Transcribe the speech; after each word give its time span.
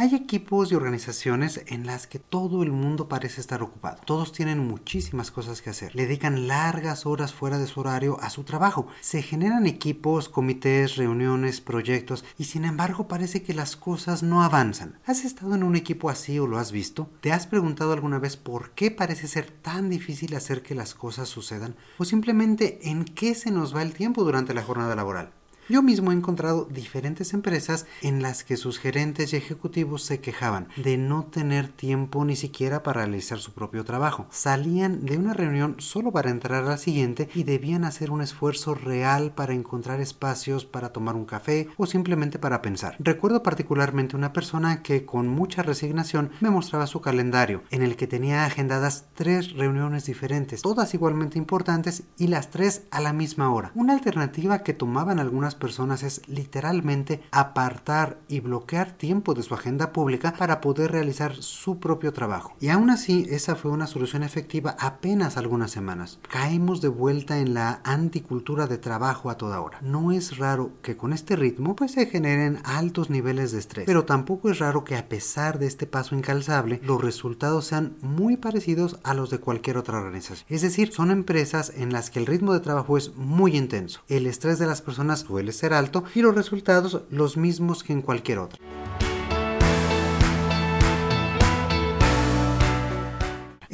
Hay 0.00 0.14
equipos 0.14 0.70
y 0.70 0.76
organizaciones 0.76 1.60
en 1.66 1.84
las 1.84 2.06
que 2.06 2.20
todo 2.20 2.62
el 2.62 2.70
mundo 2.70 3.08
parece 3.08 3.40
estar 3.40 3.64
ocupado. 3.64 3.98
Todos 4.04 4.30
tienen 4.30 4.60
muchísimas 4.60 5.32
cosas 5.32 5.60
que 5.60 5.70
hacer. 5.70 5.92
Le 5.96 6.04
dedican 6.06 6.46
largas 6.46 7.04
horas 7.04 7.34
fuera 7.34 7.58
de 7.58 7.66
su 7.66 7.80
horario 7.80 8.16
a 8.20 8.30
su 8.30 8.44
trabajo. 8.44 8.86
Se 9.00 9.22
generan 9.22 9.66
equipos, 9.66 10.28
comités, 10.28 10.94
reuniones, 10.94 11.60
proyectos 11.60 12.24
y 12.38 12.44
sin 12.44 12.64
embargo 12.64 13.08
parece 13.08 13.42
que 13.42 13.54
las 13.54 13.74
cosas 13.74 14.22
no 14.22 14.44
avanzan. 14.44 15.00
¿Has 15.04 15.24
estado 15.24 15.56
en 15.56 15.64
un 15.64 15.74
equipo 15.74 16.10
así 16.10 16.38
o 16.38 16.46
lo 16.46 16.58
has 16.58 16.70
visto? 16.70 17.10
¿Te 17.20 17.32
has 17.32 17.48
preguntado 17.48 17.92
alguna 17.92 18.20
vez 18.20 18.36
por 18.36 18.70
qué 18.76 18.92
parece 18.92 19.26
ser 19.26 19.50
tan 19.50 19.90
difícil 19.90 20.36
hacer 20.36 20.62
que 20.62 20.76
las 20.76 20.94
cosas 20.94 21.28
sucedan? 21.28 21.74
¿O 21.98 22.04
simplemente 22.04 22.88
en 22.88 23.04
qué 23.04 23.34
se 23.34 23.50
nos 23.50 23.74
va 23.74 23.82
el 23.82 23.94
tiempo 23.94 24.22
durante 24.22 24.54
la 24.54 24.62
jornada 24.62 24.94
laboral? 24.94 25.32
Yo 25.70 25.82
mismo 25.82 26.12
he 26.12 26.14
encontrado 26.14 26.64
diferentes 26.64 27.34
empresas 27.34 27.84
en 28.00 28.22
las 28.22 28.42
que 28.42 28.56
sus 28.56 28.78
gerentes 28.78 29.34
y 29.34 29.36
ejecutivos 29.36 30.02
se 30.02 30.18
quejaban 30.18 30.68
de 30.76 30.96
no 30.96 31.24
tener 31.24 31.68
tiempo 31.68 32.24
ni 32.24 32.36
siquiera 32.36 32.82
para 32.82 33.02
realizar 33.02 33.38
su 33.38 33.52
propio 33.52 33.84
trabajo. 33.84 34.26
Salían 34.30 35.04
de 35.04 35.18
una 35.18 35.34
reunión 35.34 35.76
solo 35.78 36.10
para 36.10 36.30
entrar 36.30 36.64
a 36.64 36.68
la 36.70 36.78
siguiente 36.78 37.28
y 37.34 37.42
debían 37.42 37.84
hacer 37.84 38.10
un 38.10 38.22
esfuerzo 38.22 38.74
real 38.74 39.32
para 39.34 39.52
encontrar 39.52 40.00
espacios 40.00 40.64
para 40.64 40.90
tomar 40.90 41.16
un 41.16 41.26
café 41.26 41.68
o 41.76 41.84
simplemente 41.84 42.38
para 42.38 42.62
pensar. 42.62 42.96
Recuerdo 42.98 43.42
particularmente 43.42 44.16
una 44.16 44.32
persona 44.32 44.82
que 44.82 45.04
con 45.04 45.28
mucha 45.28 45.62
resignación 45.62 46.30
me 46.40 46.48
mostraba 46.48 46.86
su 46.86 47.02
calendario 47.02 47.62
en 47.70 47.82
el 47.82 47.96
que 47.96 48.06
tenía 48.06 48.46
agendadas 48.46 49.04
tres 49.14 49.52
reuniones 49.52 50.06
diferentes, 50.06 50.62
todas 50.62 50.94
igualmente 50.94 51.36
importantes 51.36 52.04
y 52.16 52.28
las 52.28 52.48
tres 52.48 52.84
a 52.90 53.02
la 53.02 53.12
misma 53.12 53.52
hora. 53.52 53.70
Una 53.74 53.92
alternativa 53.92 54.60
que 54.60 54.72
tomaban 54.72 55.18
algunas 55.18 55.57
personas 55.58 56.02
es 56.02 56.22
literalmente 56.26 57.22
apartar 57.30 58.18
y 58.28 58.40
bloquear 58.40 58.92
tiempo 58.92 59.34
de 59.34 59.42
su 59.42 59.54
agenda 59.54 59.92
pública 59.92 60.34
para 60.38 60.60
poder 60.60 60.92
realizar 60.92 61.36
su 61.36 61.78
propio 61.78 62.12
trabajo. 62.12 62.54
Y 62.60 62.68
aún 62.68 62.90
así, 62.90 63.26
esa 63.28 63.56
fue 63.56 63.70
una 63.70 63.86
solución 63.86 64.22
efectiva 64.22 64.76
apenas 64.78 65.36
algunas 65.36 65.70
semanas. 65.70 66.18
Caemos 66.28 66.80
de 66.80 66.88
vuelta 66.88 67.38
en 67.38 67.54
la 67.54 67.80
anticultura 67.84 68.66
de 68.66 68.78
trabajo 68.78 69.30
a 69.30 69.36
toda 69.36 69.60
hora. 69.60 69.78
No 69.82 70.12
es 70.12 70.38
raro 70.38 70.72
que 70.82 70.96
con 70.96 71.12
este 71.12 71.36
ritmo 71.36 71.76
pues 71.76 71.92
se 71.92 72.06
generen 72.06 72.60
altos 72.64 73.10
niveles 73.10 73.52
de 73.52 73.58
estrés, 73.58 73.86
pero 73.86 74.04
tampoco 74.04 74.50
es 74.50 74.58
raro 74.58 74.84
que 74.84 74.96
a 74.96 75.08
pesar 75.08 75.58
de 75.58 75.66
este 75.66 75.86
paso 75.86 76.14
incalzable, 76.14 76.80
los 76.82 77.02
resultados 77.02 77.66
sean 77.66 77.96
muy 78.00 78.36
parecidos 78.36 78.98
a 79.02 79.14
los 79.14 79.30
de 79.30 79.38
cualquier 79.38 79.76
otra 79.76 79.98
organización. 79.98 80.46
Es 80.48 80.62
decir, 80.62 80.92
son 80.92 81.10
empresas 81.10 81.72
en 81.76 81.92
las 81.92 82.10
que 82.10 82.18
el 82.18 82.26
ritmo 82.26 82.52
de 82.52 82.60
trabajo 82.60 82.96
es 82.96 83.14
muy 83.16 83.56
intenso. 83.56 84.00
El 84.08 84.26
estrés 84.26 84.58
de 84.58 84.66
las 84.66 84.82
personas 84.82 85.20
suele 85.20 85.47
ser 85.52 85.72
alto 85.74 86.04
y 86.14 86.22
los 86.22 86.34
resultados 86.34 87.02
los 87.10 87.36
mismos 87.36 87.82
que 87.82 87.92
en 87.92 88.02
cualquier 88.02 88.38
otro. 88.38 88.58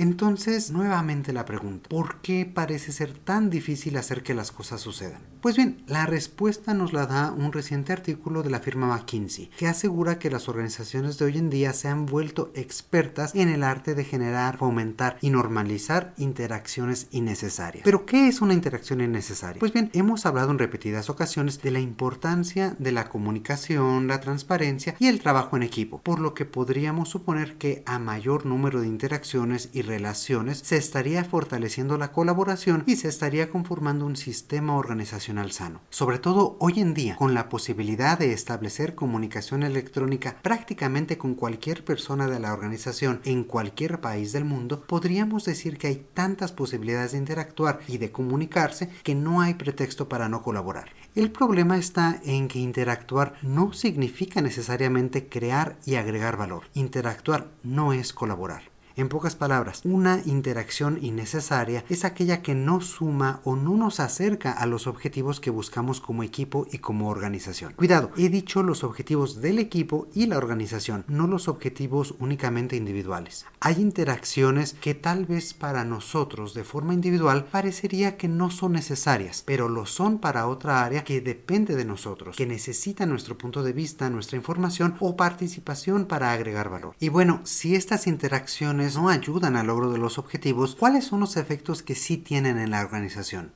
Entonces, 0.04 0.70
nuevamente 0.70 1.32
la 1.32 1.46
pregunta, 1.46 1.88
¿por 1.88 2.20
qué 2.20 2.44
parece 2.44 2.92
ser 2.92 3.14
tan 3.14 3.48
difícil 3.48 3.96
hacer 3.96 4.22
que 4.22 4.34
las 4.34 4.52
cosas 4.52 4.82
sucedan? 4.82 5.22
Pues 5.40 5.56
bien, 5.56 5.82
la 5.86 6.04
respuesta 6.04 6.74
nos 6.74 6.92
la 6.92 7.06
da 7.06 7.32
un 7.32 7.52
reciente 7.52 7.94
artículo 7.94 8.42
de 8.42 8.50
la 8.50 8.60
firma 8.60 8.86
McKinsey, 8.86 9.50
que 9.56 9.66
asegura 9.66 10.18
que 10.18 10.30
las 10.30 10.46
organizaciones 10.48 11.16
de 11.16 11.24
hoy 11.24 11.38
en 11.38 11.48
día 11.48 11.72
se 11.72 11.88
han 11.88 12.04
vuelto 12.04 12.50
expertas 12.54 13.34
en 13.34 13.48
el 13.48 13.62
arte 13.62 13.94
de 13.94 14.04
generar, 14.04 14.58
fomentar 14.58 15.16
y 15.22 15.30
normalizar 15.30 16.12
interacciones 16.18 17.08
innecesarias. 17.10 17.84
Pero, 17.84 18.04
¿qué 18.04 18.28
es 18.28 18.42
una 18.42 18.52
interacción 18.52 19.00
innecesaria? 19.00 19.60
Pues 19.60 19.72
bien, 19.72 19.88
hemos 19.94 20.26
hablado 20.26 20.50
en 20.50 20.58
repetidas 20.58 21.08
ocasiones 21.08 21.62
de 21.62 21.70
la 21.70 21.80
importancia 21.80 22.76
de 22.78 22.92
la 22.92 23.08
comunicación, 23.08 24.06
la 24.06 24.20
transparencia 24.20 24.96
y 24.98 25.06
el 25.06 25.20
trabajo 25.20 25.56
en 25.56 25.62
equipo, 25.62 26.02
por 26.02 26.20
lo 26.20 26.34
que 26.34 26.44
podríamos 26.44 27.08
suponer 27.08 27.56
que 27.56 27.82
a 27.86 27.98
mayor 27.98 28.44
número 28.44 28.82
de 28.82 28.88
interacciones 28.88 29.70
y 29.72 29.80
relaciones, 29.94 30.58
se 30.58 30.76
estaría 30.76 31.22
fortaleciendo 31.22 31.96
la 31.96 32.10
colaboración 32.10 32.82
y 32.84 32.96
se 32.96 33.06
estaría 33.06 33.48
conformando 33.48 34.06
un 34.06 34.16
sistema 34.16 34.76
organizacional 34.76 35.52
sano. 35.52 35.82
Sobre 35.88 36.18
todo 36.18 36.56
hoy 36.58 36.80
en 36.80 36.94
día, 36.94 37.14
con 37.14 37.32
la 37.32 37.48
posibilidad 37.48 38.18
de 38.18 38.32
establecer 38.32 38.96
comunicación 38.96 39.62
electrónica 39.62 40.36
prácticamente 40.42 41.16
con 41.16 41.34
cualquier 41.36 41.84
persona 41.84 42.26
de 42.26 42.40
la 42.40 42.52
organización 42.52 43.20
en 43.24 43.44
cualquier 43.44 44.00
país 44.00 44.32
del 44.32 44.44
mundo, 44.44 44.82
podríamos 44.84 45.44
decir 45.44 45.78
que 45.78 45.86
hay 45.86 46.04
tantas 46.12 46.50
posibilidades 46.50 47.12
de 47.12 47.18
interactuar 47.18 47.78
y 47.86 47.98
de 47.98 48.10
comunicarse 48.10 48.90
que 49.04 49.14
no 49.14 49.42
hay 49.42 49.54
pretexto 49.54 50.08
para 50.08 50.28
no 50.28 50.42
colaborar. 50.42 50.90
El 51.14 51.30
problema 51.30 51.78
está 51.78 52.20
en 52.24 52.48
que 52.48 52.58
interactuar 52.58 53.34
no 53.42 53.72
significa 53.72 54.40
necesariamente 54.40 55.28
crear 55.28 55.76
y 55.86 55.94
agregar 55.94 56.36
valor. 56.36 56.64
Interactuar 56.74 57.52
no 57.62 57.92
es 57.92 58.12
colaborar. 58.12 58.73
En 58.96 59.08
pocas 59.08 59.34
palabras, 59.34 59.80
una 59.84 60.20
interacción 60.24 61.00
innecesaria 61.02 61.84
es 61.88 62.04
aquella 62.04 62.42
que 62.42 62.54
no 62.54 62.80
suma 62.80 63.40
o 63.42 63.56
no 63.56 63.76
nos 63.76 63.98
acerca 63.98 64.52
a 64.52 64.66
los 64.66 64.86
objetivos 64.86 65.40
que 65.40 65.50
buscamos 65.50 66.00
como 66.00 66.22
equipo 66.22 66.68
y 66.70 66.78
como 66.78 67.08
organización. 67.08 67.72
Cuidado, 67.72 68.12
he 68.16 68.28
dicho 68.28 68.62
los 68.62 68.84
objetivos 68.84 69.40
del 69.40 69.58
equipo 69.58 70.06
y 70.14 70.26
la 70.26 70.38
organización, 70.38 71.04
no 71.08 71.26
los 71.26 71.48
objetivos 71.48 72.14
únicamente 72.20 72.76
individuales. 72.76 73.46
Hay 73.58 73.80
interacciones 73.80 74.74
que 74.74 74.94
tal 74.94 75.26
vez 75.26 75.54
para 75.54 75.84
nosotros 75.84 76.54
de 76.54 76.62
forma 76.62 76.94
individual 76.94 77.46
parecería 77.46 78.16
que 78.16 78.28
no 78.28 78.52
son 78.52 78.74
necesarias, 78.74 79.42
pero 79.44 79.68
lo 79.68 79.86
son 79.86 80.20
para 80.20 80.46
otra 80.46 80.84
área 80.84 81.02
que 81.02 81.20
depende 81.20 81.74
de 81.74 81.84
nosotros, 81.84 82.36
que 82.36 82.46
necesita 82.46 83.06
nuestro 83.06 83.36
punto 83.36 83.64
de 83.64 83.72
vista, 83.72 84.08
nuestra 84.08 84.36
información 84.36 84.94
o 85.00 85.16
participación 85.16 86.06
para 86.06 86.30
agregar 86.30 86.70
valor. 86.70 86.94
Y 87.00 87.08
bueno, 87.08 87.40
si 87.42 87.74
estas 87.74 88.06
interacciones 88.06 88.83
no 88.92 89.08
ayudan 89.08 89.56
al 89.56 89.66
logro 89.68 89.90
de 89.90 89.98
los 89.98 90.18
objetivos, 90.18 90.74
¿cuáles 90.74 91.06
son 91.06 91.20
los 91.20 91.36
efectos 91.36 91.82
que 91.82 91.94
sí 91.94 92.18
tienen 92.18 92.58
en 92.58 92.70
la 92.70 92.82
organización? 92.82 93.54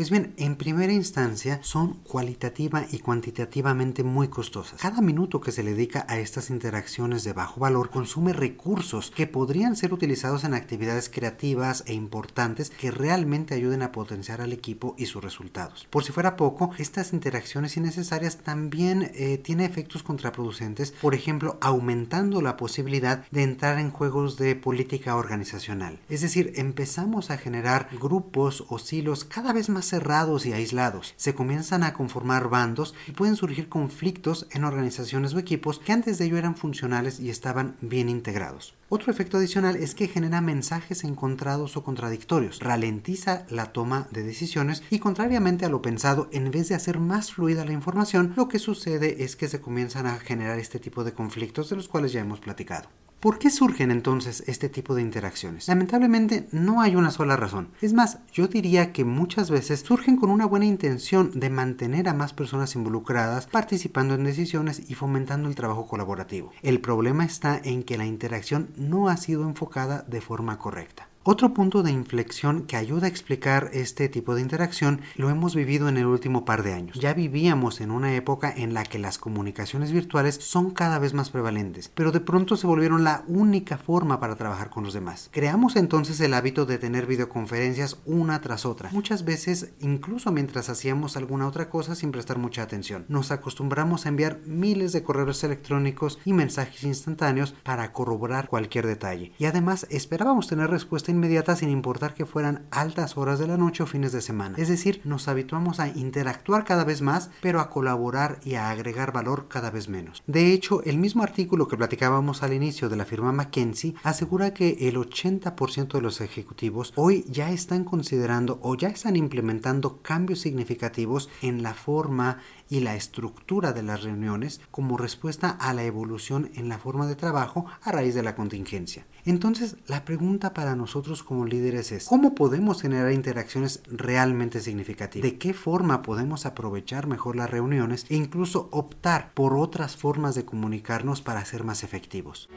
Pues 0.00 0.08
bien, 0.08 0.32
en 0.38 0.56
primera 0.56 0.94
instancia 0.94 1.58
son 1.62 1.92
cualitativa 2.04 2.86
y 2.90 3.00
cuantitativamente 3.00 4.02
muy 4.02 4.28
costosas. 4.28 4.80
Cada 4.80 5.02
minuto 5.02 5.42
que 5.42 5.52
se 5.52 5.62
le 5.62 5.72
dedica 5.72 6.06
a 6.08 6.18
estas 6.18 6.48
interacciones 6.48 7.22
de 7.22 7.34
bajo 7.34 7.60
valor 7.60 7.90
consume 7.90 8.32
recursos 8.32 9.10
que 9.10 9.26
podrían 9.26 9.76
ser 9.76 9.92
utilizados 9.92 10.44
en 10.44 10.54
actividades 10.54 11.10
creativas 11.10 11.84
e 11.86 11.92
importantes 11.92 12.70
que 12.70 12.90
realmente 12.90 13.54
ayuden 13.54 13.82
a 13.82 13.92
potenciar 13.92 14.40
al 14.40 14.54
equipo 14.54 14.94
y 14.96 15.04
sus 15.04 15.22
resultados. 15.22 15.86
Por 15.90 16.02
si 16.02 16.12
fuera 16.12 16.34
poco, 16.34 16.70
estas 16.78 17.12
interacciones 17.12 17.76
innecesarias 17.76 18.38
también 18.38 19.10
eh, 19.14 19.36
tienen 19.36 19.70
efectos 19.70 20.02
contraproducentes, 20.02 20.92
por 20.92 21.14
ejemplo, 21.14 21.58
aumentando 21.60 22.40
la 22.40 22.56
posibilidad 22.56 23.26
de 23.30 23.42
entrar 23.42 23.78
en 23.78 23.90
juegos 23.90 24.38
de 24.38 24.56
política 24.56 25.16
organizacional. 25.16 25.98
Es 26.08 26.22
decir, 26.22 26.54
empezamos 26.56 27.30
a 27.30 27.36
generar 27.36 27.90
grupos 28.00 28.64
o 28.70 28.78
silos 28.78 29.26
cada 29.26 29.52
vez 29.52 29.68
más 29.68 29.89
cerrados 29.90 30.46
y 30.46 30.52
aislados. 30.52 31.14
Se 31.16 31.34
comienzan 31.34 31.82
a 31.82 31.92
conformar 31.92 32.48
bandos 32.48 32.94
y 33.06 33.12
pueden 33.12 33.36
surgir 33.36 33.68
conflictos 33.68 34.46
en 34.52 34.64
organizaciones 34.64 35.34
o 35.34 35.38
equipos 35.38 35.78
que 35.78 35.92
antes 35.92 36.18
de 36.18 36.26
ello 36.26 36.38
eran 36.38 36.56
funcionales 36.56 37.20
y 37.20 37.28
estaban 37.28 37.76
bien 37.80 38.08
integrados. 38.08 38.74
Otro 38.88 39.12
efecto 39.12 39.36
adicional 39.36 39.76
es 39.76 39.94
que 39.94 40.08
genera 40.08 40.40
mensajes 40.40 41.04
encontrados 41.04 41.76
o 41.76 41.84
contradictorios, 41.84 42.58
ralentiza 42.58 43.44
la 43.48 43.66
toma 43.66 44.08
de 44.10 44.24
decisiones 44.24 44.82
y 44.90 44.98
contrariamente 44.98 45.64
a 45.64 45.68
lo 45.68 45.82
pensado, 45.82 46.28
en 46.32 46.50
vez 46.50 46.68
de 46.68 46.74
hacer 46.74 46.98
más 46.98 47.32
fluida 47.32 47.64
la 47.64 47.72
información, 47.72 48.32
lo 48.36 48.48
que 48.48 48.58
sucede 48.58 49.22
es 49.22 49.36
que 49.36 49.48
se 49.48 49.60
comienzan 49.60 50.06
a 50.06 50.18
generar 50.18 50.58
este 50.58 50.80
tipo 50.80 51.04
de 51.04 51.12
conflictos 51.12 51.70
de 51.70 51.76
los 51.76 51.88
cuales 51.88 52.12
ya 52.12 52.20
hemos 52.20 52.40
platicado. 52.40 52.88
¿Por 53.20 53.38
qué 53.38 53.50
surgen 53.50 53.90
entonces 53.90 54.42
este 54.46 54.70
tipo 54.70 54.94
de 54.94 55.02
interacciones? 55.02 55.68
Lamentablemente 55.68 56.48
no 56.52 56.80
hay 56.80 56.96
una 56.96 57.10
sola 57.10 57.36
razón. 57.36 57.68
Es 57.82 57.92
más, 57.92 58.20
yo 58.32 58.48
diría 58.48 58.94
que 58.94 59.04
muchas 59.04 59.50
veces 59.50 59.80
surgen 59.80 60.16
con 60.16 60.30
una 60.30 60.46
buena 60.46 60.64
intención 60.64 61.38
de 61.38 61.50
mantener 61.50 62.08
a 62.08 62.14
más 62.14 62.32
personas 62.32 62.74
involucradas, 62.76 63.46
participando 63.46 64.14
en 64.14 64.24
decisiones 64.24 64.88
y 64.88 64.94
fomentando 64.94 65.50
el 65.50 65.54
trabajo 65.54 65.86
colaborativo. 65.86 66.50
El 66.62 66.80
problema 66.80 67.26
está 67.26 67.60
en 67.62 67.82
que 67.82 67.98
la 67.98 68.06
interacción 68.06 68.70
no 68.78 69.10
ha 69.10 69.18
sido 69.18 69.42
enfocada 69.42 70.02
de 70.08 70.22
forma 70.22 70.58
correcta. 70.58 71.09
Otro 71.22 71.52
punto 71.52 71.82
de 71.82 71.90
inflexión 71.90 72.62
que 72.62 72.78
ayuda 72.78 73.04
a 73.04 73.10
explicar 73.10 73.68
este 73.74 74.08
tipo 74.08 74.34
de 74.34 74.40
interacción 74.40 75.02
lo 75.16 75.28
hemos 75.28 75.54
vivido 75.54 75.90
en 75.90 75.98
el 75.98 76.06
último 76.06 76.46
par 76.46 76.62
de 76.62 76.72
años. 76.72 76.98
Ya 76.98 77.12
vivíamos 77.12 77.82
en 77.82 77.90
una 77.90 78.14
época 78.14 78.50
en 78.56 78.72
la 78.72 78.84
que 78.84 78.98
las 78.98 79.18
comunicaciones 79.18 79.92
virtuales 79.92 80.36
son 80.36 80.70
cada 80.70 80.98
vez 80.98 81.12
más 81.12 81.28
prevalentes, 81.28 81.90
pero 81.94 82.10
de 82.10 82.20
pronto 82.20 82.56
se 82.56 82.66
volvieron 82.66 83.04
la 83.04 83.22
única 83.28 83.76
forma 83.76 84.18
para 84.18 84.36
trabajar 84.36 84.70
con 84.70 84.82
los 84.82 84.94
demás. 84.94 85.28
Creamos 85.30 85.76
entonces 85.76 86.18
el 86.22 86.32
hábito 86.32 86.64
de 86.64 86.78
tener 86.78 87.04
videoconferencias 87.04 87.98
una 88.06 88.40
tras 88.40 88.64
otra, 88.64 88.88
muchas 88.90 89.26
veces 89.26 89.72
incluso 89.78 90.32
mientras 90.32 90.70
hacíamos 90.70 91.18
alguna 91.18 91.46
otra 91.46 91.68
cosa 91.68 91.96
sin 91.96 92.12
prestar 92.12 92.38
mucha 92.38 92.62
atención. 92.62 93.04
Nos 93.08 93.30
acostumbramos 93.30 94.06
a 94.06 94.08
enviar 94.08 94.40
miles 94.46 94.92
de 94.92 95.02
correos 95.02 95.44
electrónicos 95.44 96.18
y 96.24 96.32
mensajes 96.32 96.82
instantáneos 96.82 97.54
para 97.62 97.92
corroborar 97.92 98.48
cualquier 98.48 98.86
detalle, 98.86 99.32
y 99.38 99.44
además 99.44 99.86
esperábamos 99.90 100.48
tener 100.48 100.70
respuesta 100.70 101.09
inmediata 101.10 101.56
sin 101.56 101.68
importar 101.68 102.14
que 102.14 102.26
fueran 102.26 102.66
altas 102.70 103.16
horas 103.16 103.38
de 103.38 103.46
la 103.46 103.56
noche 103.56 103.82
o 103.82 103.86
fines 103.86 104.12
de 104.12 104.22
semana. 104.22 104.56
Es 104.58 104.68
decir, 104.68 105.00
nos 105.04 105.28
habituamos 105.28 105.80
a 105.80 105.88
interactuar 105.88 106.64
cada 106.64 106.84
vez 106.84 107.02
más, 107.02 107.30
pero 107.42 107.60
a 107.60 107.70
colaborar 107.70 108.40
y 108.44 108.54
a 108.54 108.70
agregar 108.70 109.12
valor 109.12 109.48
cada 109.48 109.70
vez 109.70 109.88
menos. 109.88 110.22
De 110.26 110.52
hecho, 110.52 110.82
el 110.84 110.98
mismo 110.98 111.22
artículo 111.22 111.68
que 111.68 111.76
platicábamos 111.76 112.42
al 112.42 112.52
inicio 112.52 112.88
de 112.88 112.96
la 112.96 113.04
firma 113.04 113.32
McKinsey 113.32 113.94
asegura 114.02 114.54
que 114.54 114.88
el 114.88 114.96
80% 114.96 115.92
de 115.92 116.00
los 116.00 116.20
ejecutivos 116.20 116.92
hoy 116.96 117.24
ya 117.28 117.50
están 117.50 117.84
considerando 117.84 118.58
o 118.62 118.76
ya 118.76 118.88
están 118.88 119.16
implementando 119.16 120.00
cambios 120.02 120.40
significativos 120.40 121.28
en 121.42 121.62
la 121.62 121.74
forma 121.74 122.38
y 122.70 122.80
la 122.80 122.94
estructura 122.94 123.72
de 123.72 123.82
las 123.82 124.02
reuniones 124.02 124.60
como 124.70 124.96
respuesta 124.96 125.50
a 125.50 125.74
la 125.74 125.82
evolución 125.84 126.50
en 126.54 126.68
la 126.70 126.78
forma 126.78 127.06
de 127.06 127.16
trabajo 127.16 127.66
a 127.82 127.92
raíz 127.92 128.14
de 128.14 128.22
la 128.22 128.34
contingencia. 128.34 129.06
Entonces, 129.24 129.76
la 129.86 130.04
pregunta 130.04 130.54
para 130.54 130.76
nosotros 130.76 131.22
como 131.22 131.44
líderes 131.44 131.92
es, 131.92 132.06
¿cómo 132.06 132.34
podemos 132.34 132.80
generar 132.80 133.12
interacciones 133.12 133.82
realmente 133.86 134.60
significativas? 134.60 135.30
¿De 135.30 135.36
qué 135.36 135.52
forma 135.52 136.02
podemos 136.02 136.46
aprovechar 136.46 137.06
mejor 137.06 137.36
las 137.36 137.50
reuniones 137.50 138.06
e 138.08 138.16
incluso 138.16 138.68
optar 138.70 139.32
por 139.34 139.54
otras 139.54 139.96
formas 139.96 140.34
de 140.34 140.44
comunicarnos 140.44 141.20
para 141.20 141.44
ser 141.44 141.64
más 141.64 141.82
efectivos? 141.82 142.48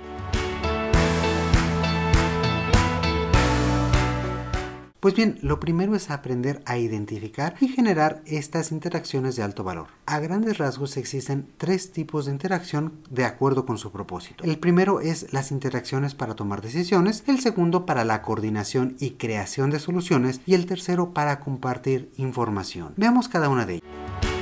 Pues 5.04 5.16
bien, 5.16 5.38
lo 5.42 5.60
primero 5.60 5.96
es 5.96 6.10
aprender 6.10 6.62
a 6.66 6.78
identificar 6.78 7.56
y 7.60 7.68
generar 7.68 8.22
estas 8.26 8.72
interacciones 8.72 9.36
de 9.36 9.44
alto 9.44 9.66
valor. 9.66 9.88
A 10.06 10.20
grandes 10.20 10.60
rasgos 10.60 10.96
existen 10.96 11.46
tres 11.58 11.92
tipos 11.92 12.26
de 12.26 12.32
interacción 12.32 12.94
de 13.10 13.26
acuerdo 13.26 13.66
con 13.66 13.78
su 13.78 13.92
propósito. 13.92 14.46
El 14.46 14.60
primero 14.60 15.02
es 15.02 15.34
las 15.34 15.52
interacciones 15.52 16.16
para 16.16 16.36
tomar 16.36 16.62
decisiones, 16.62 17.26
el 17.28 17.42
segundo 17.42 17.86
para 17.86 18.06
la 18.06 18.22
coordinación 18.22 18.96
y 18.98 19.16
creación 19.16 19.72
de 19.72 19.82
soluciones 19.82 20.40
y 20.46 20.54
el 20.54 20.68
tercero 20.68 21.12
para 21.12 21.42
compartir 21.42 22.10
información. 22.16 22.94
Veamos 22.96 23.28
cada 23.28 23.50
una 23.50 23.66
de 23.66 23.74
ellas. 23.74 24.33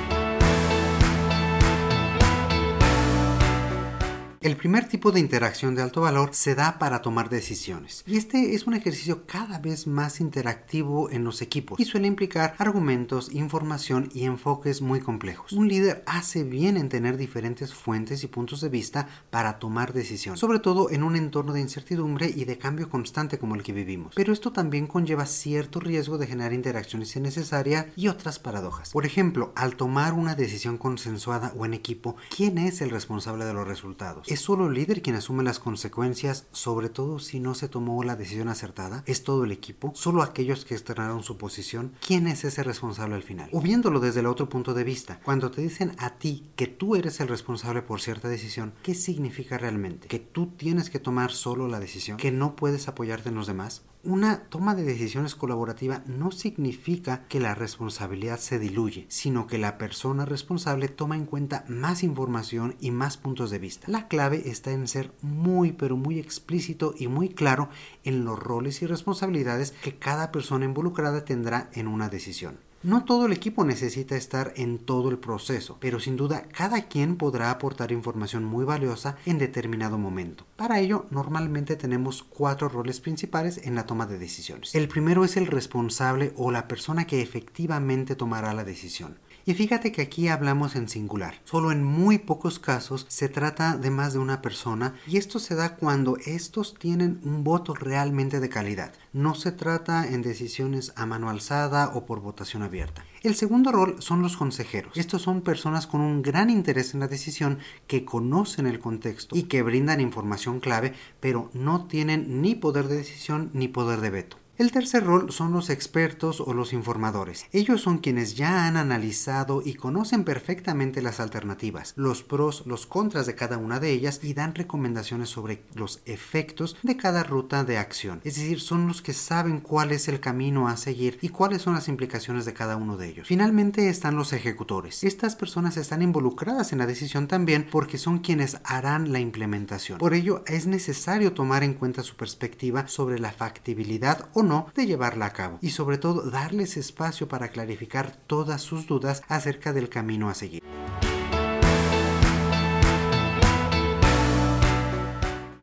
El 4.41 4.57
primer 4.57 4.87
tipo 4.87 5.11
de 5.11 5.19
interacción 5.19 5.75
de 5.75 5.83
alto 5.83 6.01
valor 6.01 6.33
se 6.33 6.55
da 6.55 6.79
para 6.79 7.03
tomar 7.03 7.29
decisiones. 7.29 8.03
Y 8.07 8.17
este 8.17 8.55
es 8.55 8.65
un 8.65 8.73
ejercicio 8.73 9.27
cada 9.27 9.59
vez 9.59 9.85
más 9.85 10.19
interactivo 10.19 11.11
en 11.11 11.23
los 11.23 11.43
equipos 11.43 11.79
y 11.79 11.85
suele 11.85 12.07
implicar 12.07 12.55
argumentos, 12.57 13.31
información 13.31 14.09
y 14.15 14.23
enfoques 14.23 14.81
muy 14.81 14.99
complejos. 14.99 15.51
Un 15.51 15.67
líder 15.67 16.03
hace 16.07 16.43
bien 16.43 16.77
en 16.77 16.89
tener 16.89 17.17
diferentes 17.17 17.75
fuentes 17.75 18.23
y 18.23 18.27
puntos 18.29 18.61
de 18.61 18.69
vista 18.69 19.07
para 19.29 19.59
tomar 19.59 19.93
decisiones, 19.93 20.39
sobre 20.39 20.57
todo 20.57 20.89
en 20.89 21.03
un 21.03 21.15
entorno 21.15 21.53
de 21.53 21.61
incertidumbre 21.61 22.33
y 22.35 22.45
de 22.45 22.57
cambio 22.57 22.89
constante 22.89 23.37
como 23.37 23.53
el 23.53 23.61
que 23.61 23.73
vivimos. 23.73 24.15
Pero 24.15 24.33
esto 24.33 24.51
también 24.51 24.87
conlleva 24.87 25.27
cierto 25.27 25.79
riesgo 25.79 26.17
de 26.17 26.25
generar 26.25 26.53
interacciones 26.53 27.15
innecesarias 27.15 27.85
y 27.95 28.07
otras 28.07 28.39
paradojas. 28.39 28.89
Por 28.89 29.05
ejemplo, 29.05 29.53
al 29.55 29.75
tomar 29.75 30.13
una 30.13 30.33
decisión 30.33 30.79
consensuada 30.79 31.53
o 31.55 31.67
en 31.67 31.75
equipo, 31.75 32.15
¿quién 32.35 32.57
es 32.57 32.81
el 32.81 32.89
responsable 32.89 33.45
de 33.45 33.53
los 33.53 33.67
resultados? 33.67 34.30
¿Es 34.31 34.39
solo 34.39 34.67
el 34.67 34.75
líder 34.75 35.01
quien 35.01 35.17
asume 35.17 35.43
las 35.43 35.59
consecuencias, 35.59 36.47
sobre 36.53 36.87
todo 36.87 37.19
si 37.19 37.41
no 37.41 37.53
se 37.53 37.67
tomó 37.67 38.01
la 38.01 38.15
decisión 38.15 38.47
acertada? 38.47 39.03
¿Es 39.05 39.25
todo 39.25 39.43
el 39.43 39.51
equipo? 39.51 39.91
¿Solo 39.93 40.23
aquellos 40.23 40.63
que 40.63 40.73
externaron 40.73 41.21
su 41.21 41.37
posición? 41.37 41.91
¿Quién 41.99 42.27
es 42.27 42.45
ese 42.45 42.63
responsable 42.63 43.15
al 43.15 43.23
final? 43.23 43.49
O 43.51 43.59
viéndolo 43.59 43.99
desde 43.99 44.21
el 44.21 44.27
otro 44.27 44.47
punto 44.47 44.73
de 44.73 44.85
vista, 44.85 45.19
cuando 45.25 45.51
te 45.51 45.61
dicen 45.61 45.91
a 45.97 46.11
ti 46.11 46.49
que 46.55 46.67
tú 46.67 46.95
eres 46.95 47.19
el 47.19 47.27
responsable 47.27 47.81
por 47.81 47.99
cierta 47.99 48.29
decisión, 48.29 48.73
¿qué 48.83 48.95
significa 48.95 49.57
realmente? 49.57 50.07
¿Que 50.07 50.19
tú 50.19 50.47
tienes 50.47 50.89
que 50.89 50.99
tomar 50.99 51.33
solo 51.33 51.67
la 51.67 51.81
decisión? 51.81 52.15
¿Que 52.15 52.31
no 52.31 52.55
puedes 52.55 52.87
apoyarte 52.87 53.27
en 53.27 53.35
los 53.35 53.47
demás? 53.47 53.81
Una 54.03 54.45
toma 54.49 54.73
de 54.73 54.81
decisiones 54.81 55.35
colaborativa 55.35 56.01
no 56.07 56.31
significa 56.31 57.27
que 57.27 57.39
la 57.39 57.53
responsabilidad 57.53 58.39
se 58.39 58.57
diluye, 58.57 59.05
sino 59.09 59.45
que 59.45 59.59
la 59.59 59.77
persona 59.77 60.25
responsable 60.25 60.87
toma 60.87 61.15
en 61.15 61.27
cuenta 61.27 61.65
más 61.67 62.01
información 62.01 62.75
y 62.79 62.89
más 62.89 63.17
puntos 63.17 63.51
de 63.51 63.59
vista. 63.59 63.85
La 63.91 64.07
clave 64.07 64.49
está 64.49 64.71
en 64.71 64.87
ser 64.87 65.13
muy 65.21 65.71
pero 65.73 65.97
muy 65.97 66.17
explícito 66.17 66.95
y 66.97 67.09
muy 67.09 67.29
claro 67.29 67.69
en 68.03 68.25
los 68.25 68.39
roles 68.39 68.81
y 68.81 68.87
responsabilidades 68.87 69.69
que 69.83 69.99
cada 69.99 70.31
persona 70.31 70.65
involucrada 70.65 71.23
tendrá 71.23 71.69
en 71.73 71.87
una 71.87 72.09
decisión. 72.09 72.70
No 72.83 73.05
todo 73.05 73.27
el 73.27 73.31
equipo 73.31 73.63
necesita 73.63 74.15
estar 74.15 74.53
en 74.55 74.79
todo 74.79 75.11
el 75.11 75.19
proceso, 75.19 75.77
pero 75.79 75.99
sin 75.99 76.17
duda 76.17 76.47
cada 76.51 76.87
quien 76.87 77.15
podrá 77.15 77.51
aportar 77.51 77.91
información 77.91 78.43
muy 78.43 78.65
valiosa 78.65 79.17
en 79.27 79.37
determinado 79.37 79.99
momento. 79.99 80.47
Para 80.55 80.79
ello, 80.79 81.05
normalmente 81.11 81.75
tenemos 81.75 82.23
cuatro 82.23 82.69
roles 82.69 82.99
principales 82.99 83.61
en 83.65 83.75
la 83.75 83.85
toma 83.85 84.07
de 84.07 84.17
decisiones. 84.17 84.73
El 84.73 84.87
primero 84.87 85.23
es 85.23 85.37
el 85.37 85.45
responsable 85.45 86.33
o 86.35 86.49
la 86.49 86.67
persona 86.67 87.05
que 87.05 87.21
efectivamente 87.21 88.15
tomará 88.15 88.51
la 88.55 88.63
decisión. 88.63 89.19
Y 89.45 89.53
fíjate 89.55 89.91
que 89.91 90.01
aquí 90.01 90.27
hablamos 90.27 90.75
en 90.75 90.87
singular. 90.87 91.35
Solo 91.45 91.71
en 91.71 91.83
muy 91.83 92.19
pocos 92.19 92.59
casos 92.59 93.05
se 93.09 93.29
trata 93.29 93.75
de 93.75 93.89
más 93.89 94.13
de 94.13 94.19
una 94.19 94.41
persona 94.41 94.93
y 95.07 95.17
esto 95.17 95.39
se 95.39 95.55
da 95.55 95.75
cuando 95.75 96.17
estos 96.25 96.75
tienen 96.75 97.19
un 97.23 97.43
voto 97.43 97.73
realmente 97.73 98.39
de 98.39 98.49
calidad. 98.49 98.93
No 99.13 99.33
se 99.35 99.51
trata 99.51 100.07
en 100.07 100.21
decisiones 100.21 100.93
a 100.95 101.05
mano 101.05 101.29
alzada 101.29 101.91
o 101.93 102.05
por 102.05 102.21
votación 102.21 102.63
abierta. 102.63 103.03
El 103.23 103.35
segundo 103.35 103.71
rol 103.71 103.95
son 103.99 104.21
los 104.21 104.37
consejeros. 104.37 104.97
Estos 104.97 105.21
son 105.23 105.41
personas 105.41 105.87
con 105.87 106.01
un 106.01 106.21
gran 106.21 106.49
interés 106.49 106.93
en 106.93 106.99
la 106.99 107.07
decisión 107.07 107.59
que 107.87 108.05
conocen 108.05 108.67
el 108.67 108.79
contexto 108.79 109.35
y 109.35 109.43
que 109.43 109.61
brindan 109.63 110.01
información 110.01 110.59
clave, 110.59 110.93
pero 111.19 111.49
no 111.53 111.85
tienen 111.85 112.41
ni 112.41 112.55
poder 112.55 112.87
de 112.87 112.97
decisión 112.97 113.49
ni 113.53 113.67
poder 113.67 114.01
de 114.01 114.09
veto. 114.09 114.40
El 114.61 114.71
tercer 114.71 115.03
rol 115.03 115.31
son 115.31 115.53
los 115.53 115.71
expertos 115.71 116.39
o 116.39 116.53
los 116.53 116.71
informadores. 116.71 117.47
Ellos 117.51 117.81
son 117.81 117.97
quienes 117.97 118.35
ya 118.35 118.67
han 118.67 118.77
analizado 118.77 119.63
y 119.65 119.73
conocen 119.73 120.23
perfectamente 120.23 121.01
las 121.01 121.19
alternativas, 121.19 121.93
los 121.95 122.21
pros, 122.21 122.67
los 122.67 122.85
contras 122.85 123.25
de 123.25 123.33
cada 123.33 123.57
una 123.57 123.79
de 123.79 123.89
ellas 123.89 124.19
y 124.21 124.35
dan 124.35 124.53
recomendaciones 124.53 125.29
sobre 125.29 125.63
los 125.73 126.03
efectos 126.05 126.77
de 126.83 126.95
cada 126.95 127.23
ruta 127.23 127.63
de 127.63 127.79
acción. 127.79 128.21
Es 128.23 128.35
decir, 128.35 128.59
son 128.61 128.87
los 128.87 129.01
que 129.01 129.13
saben 129.13 129.61
cuál 129.61 129.91
es 129.91 130.07
el 130.07 130.19
camino 130.19 130.67
a 130.67 130.77
seguir 130.77 131.17
y 131.23 131.29
cuáles 131.29 131.63
son 131.63 131.73
las 131.73 131.87
implicaciones 131.87 132.45
de 132.45 132.53
cada 132.53 132.77
uno 132.77 132.97
de 132.97 133.07
ellos. 133.07 133.27
Finalmente 133.27 133.89
están 133.89 134.15
los 134.15 134.31
ejecutores. 134.31 135.03
Estas 135.03 135.35
personas 135.35 135.75
están 135.77 136.03
involucradas 136.03 136.71
en 136.71 136.77
la 136.77 136.85
decisión 136.85 137.27
también 137.27 137.67
porque 137.71 137.97
son 137.97 138.19
quienes 138.19 138.59
harán 138.63 139.11
la 139.11 139.19
implementación. 139.19 139.97
Por 139.97 140.13
ello 140.13 140.43
es 140.45 140.67
necesario 140.67 141.33
tomar 141.33 141.63
en 141.63 141.73
cuenta 141.73 142.03
su 142.03 142.15
perspectiva 142.15 142.87
sobre 142.87 143.17
la 143.17 143.31
factibilidad 143.31 144.29
o 144.33 144.43
no 144.43 144.50
de 144.75 144.85
llevarla 144.85 145.27
a 145.27 145.33
cabo 145.33 145.57
y 145.61 145.69
sobre 145.69 145.97
todo 145.97 146.29
darles 146.29 146.77
espacio 146.77 147.27
para 147.27 147.49
clarificar 147.49 148.11
todas 148.27 148.61
sus 148.61 148.87
dudas 148.87 149.23
acerca 149.27 149.73
del 149.73 149.89
camino 149.89 150.29
a 150.29 150.33
seguir. 150.33 150.61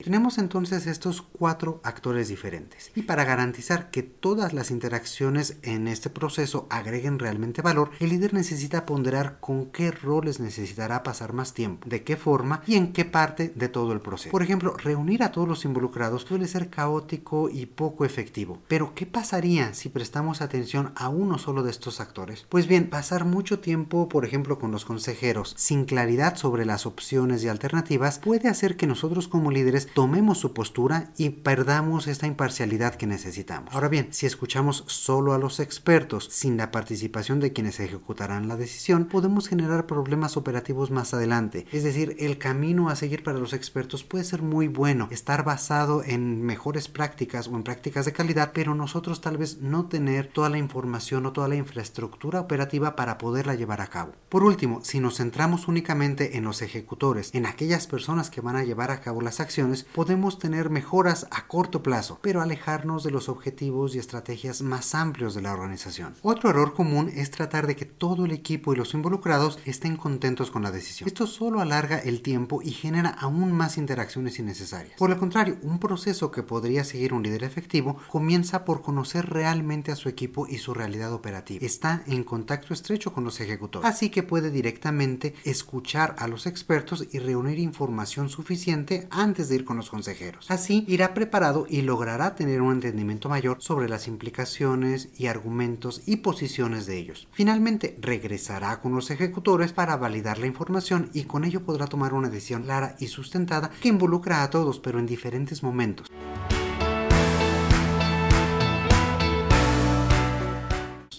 Tenemos 0.08 0.38
entonces 0.38 0.86
estos 0.86 1.20
cuatro 1.20 1.82
actores 1.84 2.28
diferentes. 2.28 2.90
Y 2.94 3.02
para 3.02 3.26
garantizar 3.26 3.90
que 3.90 4.02
todas 4.02 4.54
las 4.54 4.70
interacciones 4.70 5.58
en 5.60 5.86
este 5.86 6.08
proceso 6.08 6.66
agreguen 6.70 7.18
realmente 7.18 7.60
valor, 7.60 7.90
el 8.00 8.08
líder 8.08 8.32
necesita 8.32 8.86
ponderar 8.86 9.36
con 9.38 9.66
qué 9.66 9.90
roles 9.90 10.40
necesitará 10.40 11.02
pasar 11.02 11.34
más 11.34 11.52
tiempo, 11.52 11.86
de 11.86 12.04
qué 12.04 12.16
forma 12.16 12.62
y 12.66 12.76
en 12.76 12.94
qué 12.94 13.04
parte 13.04 13.52
de 13.54 13.68
todo 13.68 13.92
el 13.92 14.00
proceso. 14.00 14.30
Por 14.30 14.42
ejemplo, 14.42 14.74
reunir 14.78 15.22
a 15.22 15.30
todos 15.30 15.46
los 15.46 15.66
involucrados 15.66 16.22
suele 16.22 16.48
ser 16.48 16.70
caótico 16.70 17.50
y 17.50 17.66
poco 17.66 18.06
efectivo. 18.06 18.62
Pero 18.66 18.94
¿qué 18.94 19.04
pasaría 19.04 19.74
si 19.74 19.90
prestamos 19.90 20.40
atención 20.40 20.90
a 20.96 21.10
uno 21.10 21.36
solo 21.36 21.62
de 21.62 21.70
estos 21.70 22.00
actores? 22.00 22.46
Pues 22.48 22.66
bien, 22.66 22.88
pasar 22.88 23.26
mucho 23.26 23.58
tiempo, 23.58 24.08
por 24.08 24.24
ejemplo, 24.24 24.58
con 24.58 24.70
los 24.70 24.86
consejeros 24.86 25.52
sin 25.58 25.84
claridad 25.84 26.36
sobre 26.36 26.64
las 26.64 26.86
opciones 26.86 27.44
y 27.44 27.48
alternativas 27.48 28.18
puede 28.18 28.48
hacer 28.48 28.78
que 28.78 28.86
nosotros 28.86 29.28
como 29.28 29.50
líderes 29.50 29.86
tomemos 29.98 30.38
su 30.38 30.54
postura 30.54 31.10
y 31.16 31.30
perdamos 31.30 32.06
esta 32.06 32.28
imparcialidad 32.28 32.94
que 32.94 33.08
necesitamos. 33.08 33.74
Ahora 33.74 33.88
bien, 33.88 34.06
si 34.12 34.26
escuchamos 34.26 34.84
solo 34.86 35.34
a 35.34 35.38
los 35.38 35.58
expertos 35.58 36.28
sin 36.30 36.56
la 36.56 36.70
participación 36.70 37.40
de 37.40 37.52
quienes 37.52 37.80
ejecutarán 37.80 38.46
la 38.46 38.56
decisión, 38.56 39.06
podemos 39.06 39.48
generar 39.48 39.86
problemas 39.86 40.36
operativos 40.36 40.92
más 40.92 41.14
adelante. 41.14 41.66
Es 41.72 41.82
decir, 41.82 42.14
el 42.20 42.38
camino 42.38 42.90
a 42.90 42.94
seguir 42.94 43.24
para 43.24 43.40
los 43.40 43.52
expertos 43.52 44.04
puede 44.04 44.22
ser 44.22 44.40
muy 44.40 44.68
bueno, 44.68 45.08
estar 45.10 45.42
basado 45.42 46.04
en 46.04 46.42
mejores 46.42 46.86
prácticas 46.86 47.48
o 47.48 47.56
en 47.56 47.64
prácticas 47.64 48.04
de 48.04 48.12
calidad, 48.12 48.52
pero 48.54 48.76
nosotros 48.76 49.20
tal 49.20 49.36
vez 49.36 49.58
no 49.62 49.86
tener 49.86 50.28
toda 50.28 50.48
la 50.48 50.58
información 50.58 51.26
o 51.26 51.32
toda 51.32 51.48
la 51.48 51.56
infraestructura 51.56 52.40
operativa 52.40 52.94
para 52.94 53.18
poderla 53.18 53.56
llevar 53.56 53.80
a 53.80 53.88
cabo. 53.88 54.12
Por 54.28 54.44
último, 54.44 54.78
si 54.84 55.00
nos 55.00 55.16
centramos 55.16 55.66
únicamente 55.66 56.36
en 56.36 56.44
los 56.44 56.62
ejecutores, 56.62 57.34
en 57.34 57.46
aquellas 57.46 57.88
personas 57.88 58.30
que 58.30 58.40
van 58.40 58.54
a 58.54 58.62
llevar 58.62 58.92
a 58.92 59.00
cabo 59.00 59.22
las 59.22 59.40
acciones, 59.40 59.87
podemos 59.94 60.38
tener 60.38 60.70
mejoras 60.70 61.26
a 61.30 61.46
corto 61.46 61.82
plazo, 61.82 62.18
pero 62.22 62.40
alejarnos 62.40 63.04
de 63.04 63.10
los 63.10 63.28
objetivos 63.28 63.94
y 63.94 63.98
estrategias 63.98 64.62
más 64.62 64.94
amplios 64.94 65.34
de 65.34 65.42
la 65.42 65.52
organización. 65.52 66.14
Otro 66.22 66.50
error 66.50 66.74
común 66.74 67.10
es 67.14 67.30
tratar 67.30 67.66
de 67.66 67.76
que 67.76 67.84
todo 67.84 68.26
el 68.26 68.32
equipo 68.32 68.72
y 68.72 68.76
los 68.76 68.94
involucrados 68.94 69.58
estén 69.64 69.96
contentos 69.96 70.50
con 70.50 70.62
la 70.62 70.70
decisión. 70.70 71.06
Esto 71.06 71.26
solo 71.26 71.60
alarga 71.60 71.98
el 71.98 72.22
tiempo 72.22 72.60
y 72.62 72.70
genera 72.70 73.10
aún 73.10 73.52
más 73.52 73.78
interacciones 73.78 74.38
innecesarias. 74.38 74.96
Por 74.98 75.10
el 75.10 75.16
contrario, 75.18 75.56
un 75.62 75.78
proceso 75.78 76.30
que 76.30 76.42
podría 76.42 76.84
seguir 76.84 77.14
un 77.14 77.22
líder 77.22 77.44
efectivo 77.44 77.96
comienza 78.08 78.64
por 78.64 78.82
conocer 78.82 79.28
realmente 79.30 79.92
a 79.92 79.96
su 79.96 80.08
equipo 80.08 80.46
y 80.46 80.58
su 80.58 80.74
realidad 80.74 81.12
operativa. 81.12 81.64
Está 81.64 82.02
en 82.06 82.24
contacto 82.24 82.74
estrecho 82.74 83.12
con 83.12 83.24
los 83.24 83.40
ejecutores, 83.40 83.88
así 83.88 84.10
que 84.10 84.22
puede 84.22 84.50
directamente 84.50 85.34
escuchar 85.44 86.14
a 86.18 86.28
los 86.28 86.46
expertos 86.46 87.06
y 87.10 87.18
reunir 87.18 87.58
información 87.58 88.28
suficiente 88.28 89.08
antes 89.10 89.48
de 89.48 89.56
ir 89.56 89.64
con 89.64 89.77
los 89.78 89.90
consejeros. 89.90 90.50
Así 90.50 90.84
irá 90.86 91.14
preparado 91.14 91.66
y 91.68 91.82
logrará 91.82 92.34
tener 92.34 92.60
un 92.60 92.72
entendimiento 92.72 93.28
mayor 93.28 93.56
sobre 93.60 93.88
las 93.88 94.08
implicaciones 94.08 95.08
y 95.16 95.26
argumentos 95.26 96.02
y 96.06 96.16
posiciones 96.16 96.86
de 96.86 96.98
ellos. 96.98 97.28
Finalmente, 97.32 97.96
regresará 98.00 98.80
con 98.80 98.94
los 98.94 99.10
ejecutores 99.10 99.72
para 99.72 99.96
validar 99.96 100.38
la 100.38 100.46
información 100.46 101.10
y 101.14 101.24
con 101.24 101.44
ello 101.44 101.62
podrá 101.62 101.86
tomar 101.86 102.12
una 102.12 102.28
decisión 102.28 102.64
clara 102.64 102.96
y 102.98 103.06
sustentada 103.06 103.70
que 103.80 103.88
involucra 103.88 104.42
a 104.42 104.50
todos 104.50 104.80
pero 104.80 104.98
en 104.98 105.06
diferentes 105.06 105.62
momentos. 105.62 106.08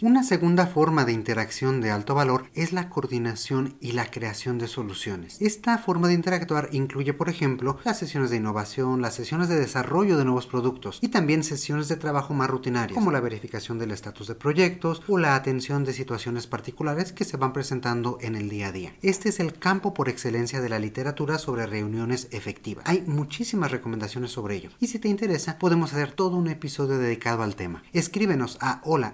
Una 0.02 0.24
segunda 0.24 0.66
forma 0.66 1.04
de 1.04 1.12
interacción 1.12 1.82
de 1.82 1.92
alto 1.92 2.16
valor 2.16 2.46
es 2.54 2.72
la 2.72 2.88
coordinación 2.88 3.76
y 3.82 3.92
la 3.92 4.10
creación 4.10 4.58
de 4.58 4.70
soluciones. 4.70 5.42
Esta 5.42 5.78
forma 5.78 6.08
de 6.08 6.14
interactuar 6.14 6.70
incluye, 6.72 7.14
por 7.14 7.28
ejemplo, 7.28 7.78
las 7.84 8.00
sesiones 8.00 8.30
de 8.30 8.38
innovación, 8.38 9.02
las 9.02 9.16
sesiones 9.16 9.50
de 9.50 9.60
desarrollo 9.60 10.18
de 10.18 10.24
nuevos 10.24 10.48
productos 10.48 11.00
y 11.02 11.10
también 11.10 11.44
sesiones 11.44 11.90
de 11.90 11.98
trabajo 11.98 12.34
más 12.34 12.50
rutinarias, 12.50 12.98
como 12.98 13.12
la 13.12 13.20
verificación 13.20 13.78
del 13.78 13.92
estatus 13.92 14.28
de 14.28 14.36
proyectos 14.36 15.02
o 15.10 15.18
la 15.18 15.36
atención 15.36 15.84
de 15.84 15.92
situaciones 15.92 16.48
particulares 16.48 17.12
que 17.12 17.26
se 17.26 17.36
van 17.36 17.52
presentando 17.52 18.20
en 18.22 18.38
el 18.38 18.48
día 18.48 18.70
a 18.70 18.72
día. 18.72 18.94
Este 19.02 19.28
es 19.28 19.42
el 19.42 19.60
campo 19.60 19.94
por 19.94 20.08
excelencia 20.08 20.62
de 20.62 20.70
la 20.70 20.80
literatura 20.80 21.38
sobre 21.40 21.66
reuniones 21.66 22.30
efectivas. 22.32 22.86
Hay 22.88 23.04
muchísimas 23.06 23.72
recomendaciones 23.72 24.32
sobre 24.32 24.56
ello 24.56 24.70
y 24.80 24.88
si 24.88 24.98
te 24.98 25.10
interesa 25.10 25.60
podemos 25.60 25.92
hacer 25.92 26.14
todo 26.14 26.38
un 26.38 26.48
episodio 26.48 26.98
dedicado 26.98 27.44
al 27.44 27.58
tema. 27.58 27.84
Escríbenos 27.92 28.58
a 28.62 28.80
hola 28.86 29.12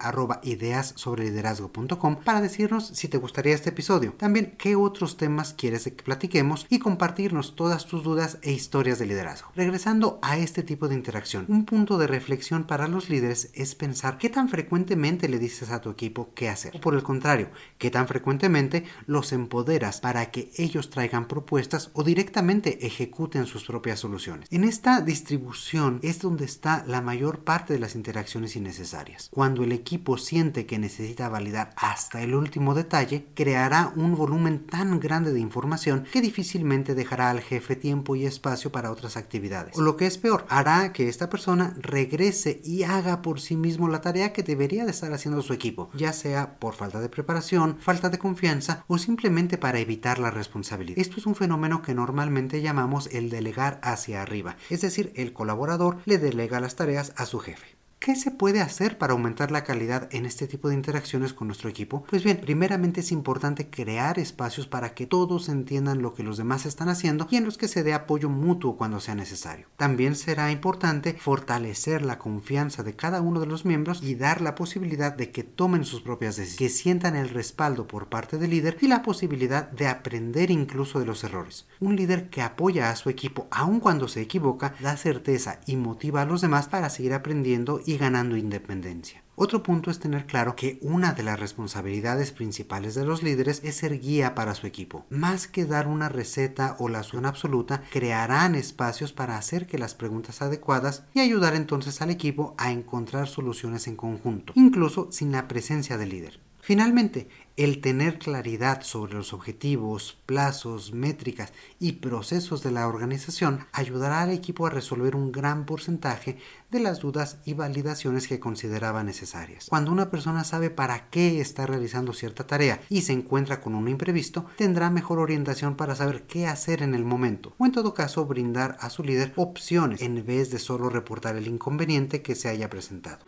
sobre 0.84 1.26
liderazgo.com 1.26 2.18
para 2.24 2.42
decirnos 2.42 2.88
si 2.88 3.08
te 3.08 3.18
gustaría 3.18 3.56
este 3.56 3.70
episodio. 3.70 4.14
También 4.18 4.56
qué 4.58 4.76
otros 4.76 5.18
temas 5.18 5.54
quieres 5.54 5.84
que 5.84 6.04
platiquemos 6.04 6.66
y 6.70 6.80
compartirnos 6.80 7.56
todas 7.56 7.86
tus 7.86 8.04
dudas 8.04 8.38
e 8.42 8.52
historias 8.52 9.00
de 9.00 9.06
liderazgo. 9.06 9.52
Regresando 9.56 10.20
a 10.22 10.38
este 10.38 10.64
tipo 10.64 10.88
de 10.88 10.96
interacción, 10.96 11.46
un 11.48 11.66
punto 11.66 11.98
de 11.98 12.08
reflexión 12.08 12.66
para 12.66 12.88
los 12.88 13.10
líderes 13.10 13.52
es 13.54 13.76
pensar 13.76 14.18
qué 14.18 14.30
tan 14.30 14.50
frecuentemente 14.50 15.30
le 15.30 15.40
dices 15.40 15.72
a 15.72 15.82
tu 15.82 15.90
equipo 15.90 16.32
qué 16.34 16.50
hacer. 16.50 16.76
O 16.76 16.80
por 16.80 16.96
el 16.96 17.04
contrario, 17.04 17.50
qué 17.78 17.92
tan 17.92 18.08
frecuentemente 18.08 18.86
los 19.06 19.32
empoderas 19.32 20.02
para 20.02 20.32
que 20.32 20.52
ellos 20.58 20.90
traigan 20.90 21.28
propuestas 21.28 21.92
o 21.94 22.04
directamente 22.04 22.86
ejecuten 22.86 23.46
sus 23.46 23.66
propias 23.66 24.00
soluciones. 24.00 24.48
En 24.52 24.64
esta 24.64 25.02
distribución 25.02 26.00
es 26.04 26.20
donde 26.20 26.46
está 26.46 26.84
la 26.88 27.02
mayor 27.02 27.40
parte 27.40 27.74
de 27.74 27.80
las 27.80 27.96
interacciones 27.96 28.56
innecesarias. 28.56 29.30
Cuando 29.32 29.64
el 29.64 29.72
equipo 29.72 30.18
siente 30.18 30.65
que 30.66 30.80
necesita 30.80 31.30
validar 31.30 31.72
hasta 31.78 32.22
el 32.22 32.36
último 32.36 32.74
detalle, 32.74 33.28
creará 33.34 33.92
un 33.96 34.16
volumen 34.16 34.66
tan 34.66 35.00
grande 35.00 35.34
de 35.34 35.40
información 35.40 36.06
que 36.12 36.22
difícilmente 36.22 36.96
dejará 36.96 37.30
al 37.30 37.42
jefe 37.42 37.76
tiempo 37.76 38.16
y 38.16 38.26
espacio 38.26 38.72
para 38.72 38.92
otras 38.92 39.18
actividades. 39.18 39.78
O 39.78 39.82
lo 39.82 39.98
que 39.98 40.06
es 40.06 40.18
peor, 40.18 40.46
hará 40.50 40.94
que 40.94 41.10
esta 41.10 41.30
persona 41.30 41.76
regrese 41.80 42.62
y 42.64 42.84
haga 42.84 43.22
por 43.22 43.40
sí 43.40 43.56
mismo 43.56 43.88
la 43.88 44.02
tarea 44.02 44.34
que 44.34 44.44
debería 44.44 44.86
de 44.86 44.92
estar 44.92 45.14
haciendo 45.14 45.42
su 45.42 45.54
equipo, 45.54 45.90
ya 45.94 46.14
sea 46.14 46.60
por 46.60 46.76
falta 46.76 47.00
de 47.00 47.10
preparación, 47.10 47.78
falta 47.80 48.10
de 48.10 48.20
confianza 48.20 48.84
o 48.88 48.98
simplemente 48.98 49.58
para 49.58 49.80
evitar 49.80 50.20
la 50.20 50.32
responsabilidad. 50.32 51.00
Esto 51.00 51.18
es 51.18 51.26
un 51.26 51.36
fenómeno 51.36 51.82
que 51.82 51.94
normalmente 51.94 52.62
llamamos 52.62 53.08
el 53.12 53.30
delegar 53.30 53.80
hacia 53.84 54.22
arriba, 54.22 54.58
es 54.70 54.82
decir, 54.82 55.12
el 55.16 55.34
colaborador 55.34 55.98
le 56.06 56.18
delega 56.18 56.60
las 56.60 56.76
tareas 56.76 57.14
a 57.18 57.26
su 57.26 57.40
jefe. 57.40 57.75
¿Qué 58.06 58.16
se 58.16 58.30
puede 58.30 58.62
hacer 58.62 59.00
para 59.00 59.14
aumentar 59.14 59.50
la 59.50 59.64
calidad 59.64 60.08
en 60.12 60.28
este 60.28 60.46
tipo 60.46 60.70
de 60.70 60.76
interacciones 60.76 61.34
con 61.34 61.48
nuestro 61.48 61.72
equipo? 61.72 62.04
Pues 62.08 62.24
bien, 62.24 62.38
primeramente 62.38 63.00
es 63.00 63.12
importante 63.12 63.72
crear 63.72 64.20
espacios 64.20 64.68
para 64.68 64.94
que 64.94 65.08
todos 65.08 65.50
entiendan 65.50 66.04
lo 66.04 66.14
que 66.14 66.22
los 66.22 66.38
demás 66.38 66.68
están 66.68 66.90
haciendo 66.90 67.28
y 67.32 67.38
en 67.38 67.46
los 67.46 67.58
que 67.58 67.68
se 67.68 67.82
dé 67.82 67.96
apoyo 67.96 68.30
mutuo 68.30 68.78
cuando 68.78 69.00
sea 69.00 69.16
necesario. 69.16 69.66
También 69.76 70.16
será 70.16 70.52
importante 70.52 71.16
fortalecer 71.20 72.04
la 72.04 72.20
confianza 72.20 72.84
de 72.84 72.96
cada 72.96 73.22
uno 73.22 73.40
de 73.40 73.48
los 73.48 73.66
miembros 73.66 74.04
y 74.04 74.14
dar 74.14 74.40
la 74.40 74.54
posibilidad 74.54 75.12
de 75.12 75.32
que 75.32 75.42
tomen 75.42 75.84
sus 75.84 76.02
propias 76.02 76.36
decisiones, 76.36 76.60
que 76.60 76.78
sientan 76.78 77.16
el 77.16 77.30
respaldo 77.30 77.88
por 77.88 78.10
parte 78.10 78.38
del 78.38 78.52
líder 78.52 78.78
y 78.82 78.88
la 78.88 79.02
posibilidad 79.02 79.68
de 79.72 79.88
aprender 79.88 80.52
incluso 80.52 81.00
de 81.00 81.08
los 81.08 81.24
errores. 81.24 81.66
Un 81.80 81.96
líder 81.96 82.30
que 82.30 82.44
apoya 82.44 82.92
a 82.92 82.96
su 82.98 83.10
equipo 83.10 83.48
aun 83.50 83.80
cuando 83.80 84.08
se 84.08 84.22
equivoca 84.22 84.76
da 84.80 84.96
certeza 84.96 85.60
y 85.66 85.76
motiva 85.76 86.22
a 86.22 86.26
los 86.26 86.42
demás 86.42 86.68
para 86.68 86.92
seguir 86.92 87.16
aprendiendo 87.16 87.82
y 87.84 87.95
ganando 87.98 88.38
independencia. 88.38 89.24
Otro 89.38 89.64
punto 89.64 89.92
es 89.92 90.00
tener 90.00 90.28
claro 90.28 90.56
que 90.56 90.80
una 90.82 91.12
de 91.12 91.24
las 91.24 91.38
responsabilidades 91.38 92.32
principales 92.32 92.96
de 92.96 93.04
los 93.04 93.22
líderes 93.22 93.62
es 93.66 93.76
ser 93.76 94.00
guía 94.00 94.34
para 94.34 94.56
su 94.56 94.66
equipo. 94.66 95.06
Más 95.10 95.48
que 95.48 95.66
dar 95.66 95.88
una 95.88 96.08
receta 96.08 96.78
o 96.80 96.88
la 96.88 97.04
solución 97.04 97.26
absoluta, 97.26 97.84
crearán 97.92 98.56
espacios 98.56 99.12
para 99.12 99.38
hacer 99.38 99.68
que 99.68 99.78
las 99.78 99.94
preguntas 99.94 100.42
adecuadas 100.42 101.04
y 101.14 101.20
ayudar 101.20 101.54
entonces 101.54 102.02
al 102.02 102.12
equipo 102.12 102.56
a 102.58 102.72
encontrar 102.72 103.28
soluciones 103.28 103.88
en 103.88 103.98
conjunto, 103.98 104.54
incluso 104.56 105.12
sin 105.12 105.34
la 105.34 105.50
presencia 105.50 105.98
del 105.98 106.10
líder. 106.10 106.45
Finalmente, 106.66 107.28
el 107.58 107.80
tener 107.80 108.18
claridad 108.18 108.82
sobre 108.82 109.14
los 109.14 109.34
objetivos, 109.34 110.18
plazos, 110.26 110.94
métricas 110.94 111.54
y 111.80 111.92
procesos 111.92 112.64
de 112.64 112.72
la 112.72 112.88
organización 112.88 113.68
ayudará 113.72 114.24
al 114.24 114.32
equipo 114.32 114.66
a 114.66 114.72
resolver 114.72 115.16
un 115.16 115.32
gran 115.32 115.68
porcentaje 115.68 116.40
de 116.72 116.80
las 116.80 117.02
dudas 117.02 117.38
y 117.46 117.54
validaciones 117.54 118.28
que 118.28 118.40
consideraba 118.40 119.04
necesarias. 119.04 119.68
Cuando 119.70 119.92
una 119.92 120.10
persona 120.10 120.44
sabe 120.44 120.72
para 120.72 121.12
qué 121.12 121.40
está 121.40 121.68
realizando 121.68 122.14
cierta 122.14 122.48
tarea 122.48 122.82
y 122.90 123.04
se 123.04 123.14
encuentra 123.14 123.62
con 123.62 123.76
un 123.76 123.88
imprevisto, 123.88 124.48
tendrá 124.58 124.90
mejor 124.90 125.20
orientación 125.20 125.76
para 125.76 125.94
saber 125.94 126.24
qué 126.24 126.48
hacer 126.48 126.82
en 126.82 126.96
el 126.96 127.06
momento 127.06 127.54
o 127.60 127.68
en 127.68 127.74
todo 127.74 127.94
caso 127.94 128.26
brindar 128.26 128.76
a 128.80 128.90
su 128.90 129.04
líder 129.04 129.34
opciones 129.36 130.02
en 130.02 130.26
vez 130.26 130.50
de 130.50 130.58
solo 130.58 130.90
reportar 130.90 131.36
el 131.36 131.48
inconveniente 131.48 132.24
que 132.24 132.34
se 132.34 132.50
haya 132.50 132.72
presentado. 132.72 133.24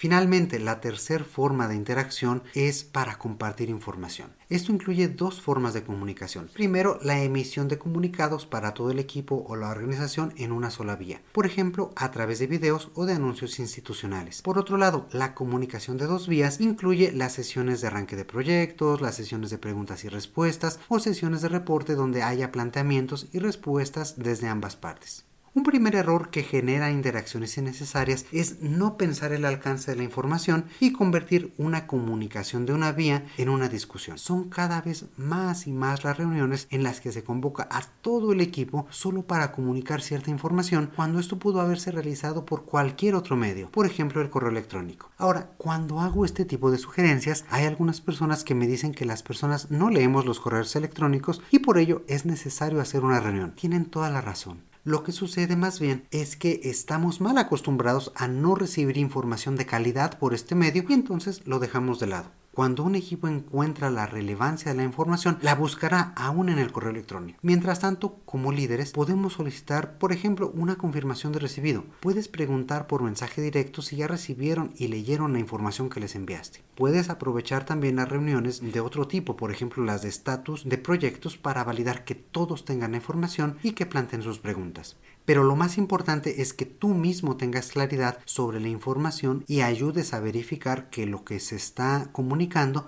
Finalmente, 0.00 0.58
la 0.58 0.80
tercera 0.80 1.24
forma 1.24 1.68
de 1.68 1.74
interacción 1.74 2.42
es 2.54 2.84
para 2.84 3.18
compartir 3.18 3.68
información. 3.68 4.30
Esto 4.48 4.72
incluye 4.72 5.08
dos 5.08 5.42
formas 5.42 5.74
de 5.74 5.84
comunicación. 5.84 6.48
Primero, 6.54 6.98
la 7.02 7.22
emisión 7.22 7.68
de 7.68 7.76
comunicados 7.76 8.46
para 8.46 8.72
todo 8.72 8.90
el 8.90 8.98
equipo 8.98 9.44
o 9.46 9.56
la 9.56 9.68
organización 9.68 10.32
en 10.38 10.52
una 10.52 10.70
sola 10.70 10.96
vía, 10.96 11.20
por 11.32 11.44
ejemplo, 11.44 11.92
a 11.96 12.10
través 12.12 12.38
de 12.38 12.46
videos 12.46 12.90
o 12.94 13.04
de 13.04 13.12
anuncios 13.12 13.58
institucionales. 13.58 14.40
Por 14.40 14.56
otro 14.56 14.78
lado, 14.78 15.06
la 15.12 15.34
comunicación 15.34 15.98
de 15.98 16.06
dos 16.06 16.28
vías 16.28 16.62
incluye 16.62 17.12
las 17.12 17.34
sesiones 17.34 17.82
de 17.82 17.88
arranque 17.88 18.16
de 18.16 18.24
proyectos, 18.24 19.02
las 19.02 19.16
sesiones 19.16 19.50
de 19.50 19.58
preguntas 19.58 20.02
y 20.04 20.08
respuestas 20.08 20.80
o 20.88 20.98
sesiones 20.98 21.42
de 21.42 21.50
reporte 21.50 21.94
donde 21.94 22.22
haya 22.22 22.52
planteamientos 22.52 23.26
y 23.34 23.38
respuestas 23.38 24.14
desde 24.16 24.48
ambas 24.48 24.76
partes. 24.76 25.26
Un 25.52 25.64
primer 25.64 25.96
error 25.96 26.30
que 26.30 26.44
genera 26.44 26.92
interacciones 26.92 27.58
innecesarias 27.58 28.24
es 28.30 28.62
no 28.62 28.96
pensar 28.96 29.32
el 29.32 29.44
alcance 29.44 29.90
de 29.90 29.96
la 29.96 30.04
información 30.04 30.66
y 30.78 30.92
convertir 30.92 31.52
una 31.58 31.88
comunicación 31.88 32.66
de 32.66 32.72
una 32.72 32.92
vía 32.92 33.26
en 33.36 33.48
una 33.48 33.68
discusión. 33.68 34.16
Son 34.16 34.48
cada 34.48 34.80
vez 34.80 35.06
más 35.16 35.66
y 35.66 35.72
más 35.72 36.04
las 36.04 36.18
reuniones 36.18 36.68
en 36.70 36.84
las 36.84 37.00
que 37.00 37.10
se 37.10 37.24
convoca 37.24 37.66
a 37.68 37.82
todo 38.00 38.30
el 38.32 38.40
equipo 38.40 38.86
solo 38.90 39.22
para 39.22 39.50
comunicar 39.50 40.02
cierta 40.02 40.30
información 40.30 40.92
cuando 40.94 41.18
esto 41.18 41.40
pudo 41.40 41.60
haberse 41.60 41.90
realizado 41.90 42.46
por 42.46 42.64
cualquier 42.64 43.16
otro 43.16 43.34
medio, 43.34 43.72
por 43.72 43.86
ejemplo 43.86 44.22
el 44.22 44.30
correo 44.30 44.50
electrónico. 44.50 45.10
Ahora, 45.18 45.50
cuando 45.56 45.98
hago 45.98 46.24
este 46.24 46.44
tipo 46.44 46.70
de 46.70 46.78
sugerencias, 46.78 47.44
hay 47.50 47.64
algunas 47.64 48.00
personas 48.00 48.44
que 48.44 48.54
me 48.54 48.68
dicen 48.68 48.94
que 48.94 49.04
las 49.04 49.24
personas 49.24 49.68
no 49.72 49.90
leemos 49.90 50.26
los 50.26 50.38
correos 50.38 50.76
electrónicos 50.76 51.42
y 51.50 51.58
por 51.58 51.78
ello 51.78 52.04
es 52.06 52.24
necesario 52.24 52.80
hacer 52.80 53.02
una 53.02 53.18
reunión. 53.18 53.52
Tienen 53.56 53.86
toda 53.86 54.10
la 54.10 54.20
razón. 54.20 54.69
Lo 54.82 55.02
que 55.02 55.12
sucede 55.12 55.56
más 55.56 55.78
bien 55.78 56.06
es 56.10 56.36
que 56.36 56.60
estamos 56.64 57.20
mal 57.20 57.36
acostumbrados 57.36 58.12
a 58.14 58.28
no 58.28 58.54
recibir 58.54 58.96
información 58.96 59.56
de 59.56 59.66
calidad 59.66 60.18
por 60.18 60.32
este 60.32 60.54
medio 60.54 60.84
y 60.88 60.94
entonces 60.94 61.46
lo 61.46 61.58
dejamos 61.58 62.00
de 62.00 62.06
lado. 62.06 62.39
Cuando 62.52 62.82
un 62.82 62.96
equipo 62.96 63.28
encuentra 63.28 63.90
la 63.90 64.06
relevancia 64.06 64.72
de 64.72 64.76
la 64.76 64.82
información, 64.82 65.38
la 65.40 65.54
buscará 65.54 66.12
aún 66.16 66.48
en 66.48 66.58
el 66.58 66.72
correo 66.72 66.90
electrónico. 66.90 67.38
Mientras 67.42 67.78
tanto, 67.78 68.16
como 68.24 68.50
líderes, 68.50 68.90
podemos 68.90 69.34
solicitar, 69.34 69.98
por 69.98 70.12
ejemplo, 70.12 70.50
una 70.52 70.74
confirmación 70.74 71.32
de 71.32 71.38
recibido. 71.38 71.84
Puedes 72.00 72.26
preguntar 72.26 72.88
por 72.88 73.04
mensaje 73.04 73.40
directo 73.40 73.82
si 73.82 73.96
ya 73.96 74.08
recibieron 74.08 74.72
y 74.76 74.88
leyeron 74.88 75.32
la 75.32 75.38
información 75.38 75.88
que 75.90 76.00
les 76.00 76.16
enviaste. 76.16 76.64
Puedes 76.74 77.08
aprovechar 77.08 77.64
también 77.64 77.96
las 77.96 78.08
reuniones 78.08 78.60
de 78.72 78.80
otro 78.80 79.06
tipo, 79.06 79.36
por 79.36 79.52
ejemplo 79.52 79.84
las 79.84 80.02
de 80.02 80.08
estatus 80.08 80.68
de 80.68 80.76
proyectos, 80.76 81.36
para 81.36 81.62
validar 81.62 82.04
que 82.04 82.16
todos 82.16 82.64
tengan 82.64 82.90
la 82.90 82.96
información 82.96 83.58
y 83.62 83.72
que 83.72 83.86
planteen 83.86 84.22
sus 84.22 84.40
preguntas. 84.40 84.96
Pero 85.24 85.44
lo 85.44 85.54
más 85.54 85.78
importante 85.78 86.42
es 86.42 86.52
que 86.52 86.64
tú 86.64 86.88
mismo 86.88 87.36
tengas 87.36 87.70
claridad 87.70 88.18
sobre 88.24 88.58
la 88.58 88.68
información 88.68 89.44
y 89.46 89.60
ayudes 89.60 90.14
a 90.14 90.20
verificar 90.20 90.90
que 90.90 91.06
lo 91.06 91.24
que 91.24 91.38
se 91.38 91.54
está 91.54 92.08
comunicando 92.10 92.39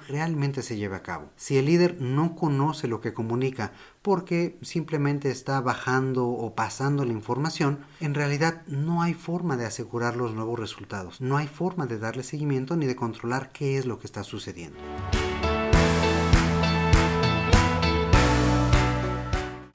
realmente 0.09 0.62
se 0.62 0.76
lleve 0.76 0.97
a 0.97 1.02
cabo. 1.02 1.30
Si 1.37 1.59
el 1.59 1.66
líder 1.66 2.00
no 2.00 2.35
conoce 2.35 2.88
lo 2.88 3.00
que 3.00 3.12
comunica 3.12 3.73
porque 4.00 4.59
simplemente 4.62 5.30
está 5.30 5.61
bajando 5.61 6.26
o 6.28 6.54
pasando 6.54 7.04
la 7.04 7.12
información, 7.12 7.80
en 8.00 8.14
realidad 8.14 8.62
no 8.66 9.02
hay 9.02 9.14
forma 9.14 9.56
de 9.56 9.66
asegurar 9.66 10.16
los 10.16 10.35
nuevos 10.35 10.59
resultados, 10.59 11.21
no 11.21 11.37
hay 11.37 11.47
forma 11.47 11.87
de 11.87 11.99
darle 11.99 12.23
seguimiento 12.23 12.76
ni 12.76 12.87
de 12.87 12.97
controlar 12.97 13.50
qué 13.52 13.78
es 13.78 13.87
lo 13.87 13.99
que 13.99 14.06
está 14.06 14.25
sucediendo. 14.25 14.78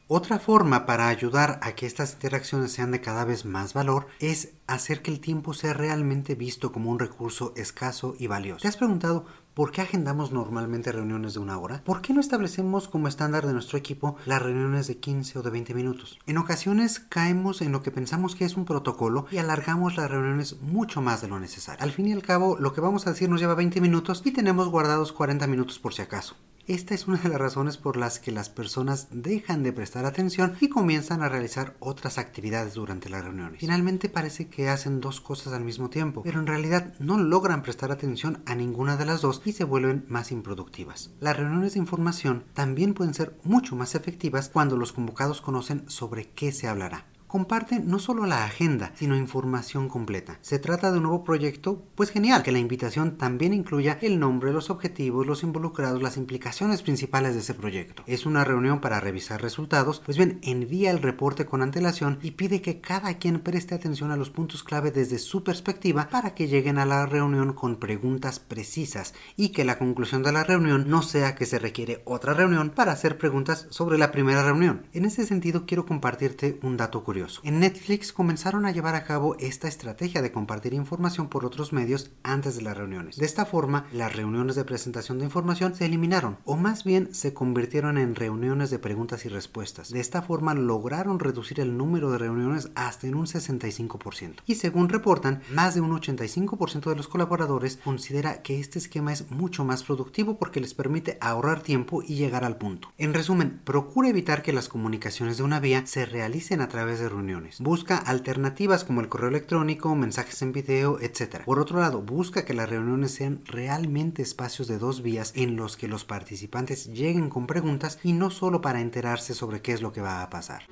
Otra 0.09 0.39
forma 0.39 0.85
para 0.85 1.09
ayudar 1.09 1.59
a 1.61 1.73
que 1.73 1.85
estas 1.85 2.13
interacciones 2.13 2.71
sean 2.71 2.91
de 2.91 3.01
cada 3.01 3.25
vez 3.25 3.43
más 3.43 3.73
valor 3.73 4.07
es 4.19 4.53
hacer 4.65 5.01
que 5.01 5.11
el 5.11 5.19
tiempo 5.19 5.53
sea 5.53 5.73
realmente 5.73 6.33
visto 6.33 6.71
como 6.71 6.91
un 6.91 6.99
recurso 6.99 7.51
escaso 7.57 8.15
y 8.17 8.27
valioso. 8.27 8.61
¿Te 8.61 8.69
has 8.69 8.77
preguntado 8.77 9.25
por 9.57 9.71
qué 9.71 9.81
agendamos 9.81 10.31
normalmente 10.31 10.91
reuniones 10.91 11.33
de 11.33 11.39
una 11.39 11.57
hora? 11.57 11.81
¿Por 11.83 12.03
qué 12.03 12.13
no 12.13 12.19
establecemos 12.19 12.87
como 12.87 13.07
estándar 13.07 13.47
de 13.47 13.53
nuestro 13.53 13.75
equipo 13.79 14.15
las 14.27 14.39
reuniones 14.39 14.85
de 14.85 14.99
15 14.99 15.39
o 15.39 15.41
de 15.41 15.49
20 15.49 15.73
minutos? 15.73 16.19
En 16.27 16.37
ocasiones 16.37 16.99
caemos 16.99 17.63
en 17.63 17.71
lo 17.71 17.81
que 17.81 17.89
pensamos 17.89 18.35
que 18.35 18.45
es 18.45 18.55
un 18.55 18.65
protocolo 18.65 19.25
y 19.31 19.39
alargamos 19.39 19.97
las 19.97 20.11
reuniones 20.11 20.61
mucho 20.61 21.01
más 21.01 21.23
de 21.23 21.29
lo 21.29 21.39
necesario. 21.39 21.83
Al 21.83 21.91
fin 21.91 22.07
y 22.07 22.13
al 22.13 22.21
cabo, 22.21 22.55
lo 22.59 22.71
que 22.71 22.81
vamos 22.81 23.07
a 23.07 23.13
decir 23.13 23.31
nos 23.31 23.41
lleva 23.41 23.55
20 23.55 23.81
minutos 23.81 24.21
y 24.23 24.31
tenemos 24.31 24.69
guardados 24.69 25.11
40 25.11 25.47
minutos 25.47 25.79
por 25.79 25.91
si 25.91 26.03
acaso. 26.03 26.35
Esta 26.67 26.93
es 26.93 27.07
una 27.07 27.17
de 27.17 27.29
las 27.29 27.39
razones 27.39 27.77
por 27.77 27.95
las 27.95 28.19
que 28.19 28.33
las 28.33 28.49
personas 28.49 29.07
dejan 29.11 29.63
de 29.63 29.71
prestar 29.71 30.05
atención 30.05 30.57
y 30.59 30.67
comienzan 30.67 31.23
a 31.23 31.29
realizar 31.29 31.77
otras 31.79 32.17
actividades 32.17 32.73
durante 32.73 33.09
las 33.09 33.23
reuniones. 33.23 33.61
Finalmente 33.61 34.09
parece 34.09 34.49
que 34.49 34.67
hacen 34.67 34.99
dos 34.99 35.21
cosas 35.21 35.53
al 35.53 35.63
mismo 35.63 35.89
tiempo, 35.89 36.23
pero 36.23 36.41
en 36.41 36.47
realidad 36.47 36.93
no 36.99 37.17
logran 37.17 37.63
prestar 37.63 37.93
atención 37.93 38.43
a 38.45 38.53
ninguna 38.53 38.97
de 38.97 39.05
las 39.05 39.21
dos 39.21 39.41
y 39.45 39.53
se 39.53 39.63
vuelven 39.63 40.03
más 40.09 40.33
improductivas. 40.33 41.11
Las 41.21 41.37
reuniones 41.37 41.75
de 41.75 41.79
información 41.79 42.43
también 42.53 42.93
pueden 42.93 43.13
ser 43.13 43.37
mucho 43.45 43.77
más 43.77 43.95
efectivas 43.95 44.49
cuando 44.49 44.75
los 44.75 44.91
convocados 44.91 45.39
conocen 45.39 45.89
sobre 45.89 46.31
qué 46.31 46.51
se 46.51 46.67
hablará 46.67 47.05
comparte 47.27 47.79
no 47.79 47.99
solo 47.99 48.25
la 48.25 48.45
agenda, 48.45 48.93
sino 48.95 49.15
información 49.15 49.89
completa. 49.89 50.39
Se 50.41 50.59
trata 50.59 50.91
de 50.91 50.97
un 50.97 51.03
nuevo 51.03 51.23
proyecto, 51.23 51.83
pues 51.95 52.09
genial, 52.09 52.41
que 52.41 52.51
la 52.51 52.59
invitación 52.59 53.17
también 53.17 53.53
incluya 53.53 53.99
el 54.01 54.19
nombre, 54.19 54.53
los 54.53 54.69
objetivos, 54.69 55.27
los 55.27 55.43
involucrados, 55.43 56.01
las 56.01 56.17
implicaciones 56.17 56.81
principales 56.81 57.33
de 57.33 57.41
ese 57.41 57.53
proyecto. 57.53 58.03
Es 58.07 58.25
una 58.25 58.43
reunión 58.43 58.79
para 58.79 58.99
revisar 58.99 59.41
resultados, 59.41 60.01
pues 60.05 60.17
bien, 60.17 60.39
envía 60.41 60.91
el 60.91 61.01
reporte 61.01 61.45
con 61.45 61.61
antelación 61.61 62.19
y 62.21 62.31
pide 62.31 62.61
que 62.61 62.79
cada 62.79 63.17
quien 63.17 63.41
preste 63.41 63.75
atención 63.75 64.11
a 64.11 64.17
los 64.17 64.29
puntos 64.29 64.63
clave 64.63 64.91
desde 64.91 65.19
su 65.19 65.43
perspectiva 65.43 66.07
para 66.09 66.33
que 66.33 66.47
lleguen 66.47 66.79
a 66.79 66.85
la 66.85 67.05
reunión 67.05 67.53
con 67.53 67.75
preguntas 67.75 68.39
precisas 68.39 69.13
y 69.35 69.49
que 69.49 69.65
la 69.65 69.77
conclusión 69.77 70.23
de 70.23 70.31
la 70.31 70.43
reunión 70.43 70.89
no 70.89 71.01
sea 71.01 71.35
que 71.35 71.45
se 71.45 71.59
requiere 71.59 72.01
otra 72.05 72.33
reunión 72.33 72.69
para 72.69 72.93
hacer 72.93 73.17
preguntas 73.17 73.67
sobre 73.69 73.97
la 73.97 74.11
primera 74.11 74.43
reunión. 74.43 74.85
En 74.93 75.05
ese 75.05 75.25
sentido 75.25 75.65
quiero 75.65 75.85
compartirte 75.85 76.59
un 76.63 76.77
dato 76.77 77.03
curioso. 77.03 77.16
En 77.43 77.59
Netflix 77.59 78.13
comenzaron 78.13 78.65
a 78.65 78.71
llevar 78.71 78.95
a 78.95 79.03
cabo 79.03 79.35
esta 79.39 79.67
estrategia 79.67 80.21
de 80.21 80.31
compartir 80.31 80.73
información 80.73 81.29
por 81.29 81.45
otros 81.45 81.73
medios 81.73 82.11
antes 82.23 82.55
de 82.55 82.61
las 82.61 82.77
reuniones. 82.77 83.17
De 83.17 83.25
esta 83.25 83.45
forma, 83.45 83.87
las 83.91 84.15
reuniones 84.15 84.55
de 84.55 84.65
presentación 84.65 85.19
de 85.19 85.25
información 85.25 85.75
se 85.75 85.85
eliminaron, 85.85 86.37
o 86.45 86.57
más 86.57 86.83
bien 86.83 87.13
se 87.13 87.33
convirtieron 87.33 87.97
en 87.97 88.15
reuniones 88.15 88.69
de 88.69 88.79
preguntas 88.79 89.25
y 89.25 89.29
respuestas. 89.29 89.89
De 89.89 89.99
esta 89.99 90.21
forma 90.21 90.53
lograron 90.53 91.19
reducir 91.19 91.59
el 91.59 91.77
número 91.77 92.11
de 92.11 92.17
reuniones 92.17 92.69
hasta 92.75 93.07
en 93.07 93.15
un 93.15 93.25
65%. 93.25 94.35
Y 94.45 94.55
según 94.55 94.89
reportan, 94.89 95.41
más 95.51 95.75
de 95.75 95.81
un 95.81 95.91
85% 95.91 96.89
de 96.89 96.95
los 96.95 97.07
colaboradores 97.07 97.77
considera 97.77 98.41
que 98.41 98.59
este 98.59 98.79
esquema 98.79 99.13
es 99.13 99.31
mucho 99.31 99.65
más 99.65 99.83
productivo 99.83 100.37
porque 100.37 100.59
les 100.59 100.73
permite 100.73 101.17
ahorrar 101.21 101.61
tiempo 101.61 102.03
y 102.03 102.15
llegar 102.15 102.43
al 102.43 102.57
punto. 102.57 102.91
En 102.97 103.13
resumen, 103.13 103.61
procura 103.63 104.09
evitar 104.09 104.43
que 104.43 104.53
las 104.53 104.69
comunicaciones 104.69 105.37
de 105.37 105.43
una 105.43 105.59
vía 105.59 105.85
se 105.85 106.05
realicen 106.05 106.61
a 106.61 106.67
través 106.67 106.99
de 106.99 107.06
reuniones. 107.09 107.59
Busca 107.59 107.97
alternativas 107.97 108.83
como 108.83 109.01
el 109.01 109.09
correo 109.09 109.29
electrónico, 109.29 109.95
mensajes 109.95 110.41
en 110.41 110.51
video, 110.51 110.99
etc. 110.99 111.43
Por 111.45 111.59
otro 111.59 111.79
lado, 111.79 112.01
busca 112.01 112.45
que 112.45 112.53
las 112.53 112.69
reuniones 112.69 113.11
sean 113.11 113.41
realmente 113.45 114.21
espacios 114.21 114.67
de 114.67 114.77
dos 114.77 115.01
vías 115.01 115.33
en 115.35 115.55
los 115.55 115.77
que 115.77 115.87
los 115.87 116.05
participantes 116.05 116.87
lleguen 116.87 117.29
con 117.29 117.47
preguntas 117.47 117.99
y 118.03 118.13
no 118.13 118.29
solo 118.29 118.61
para 118.61 118.81
enterarse 118.81 119.33
sobre 119.33 119.61
qué 119.61 119.73
es 119.73 119.81
lo 119.81 119.91
que 119.91 120.01
va 120.01 120.21
a 120.21 120.29
pasar. 120.29 120.63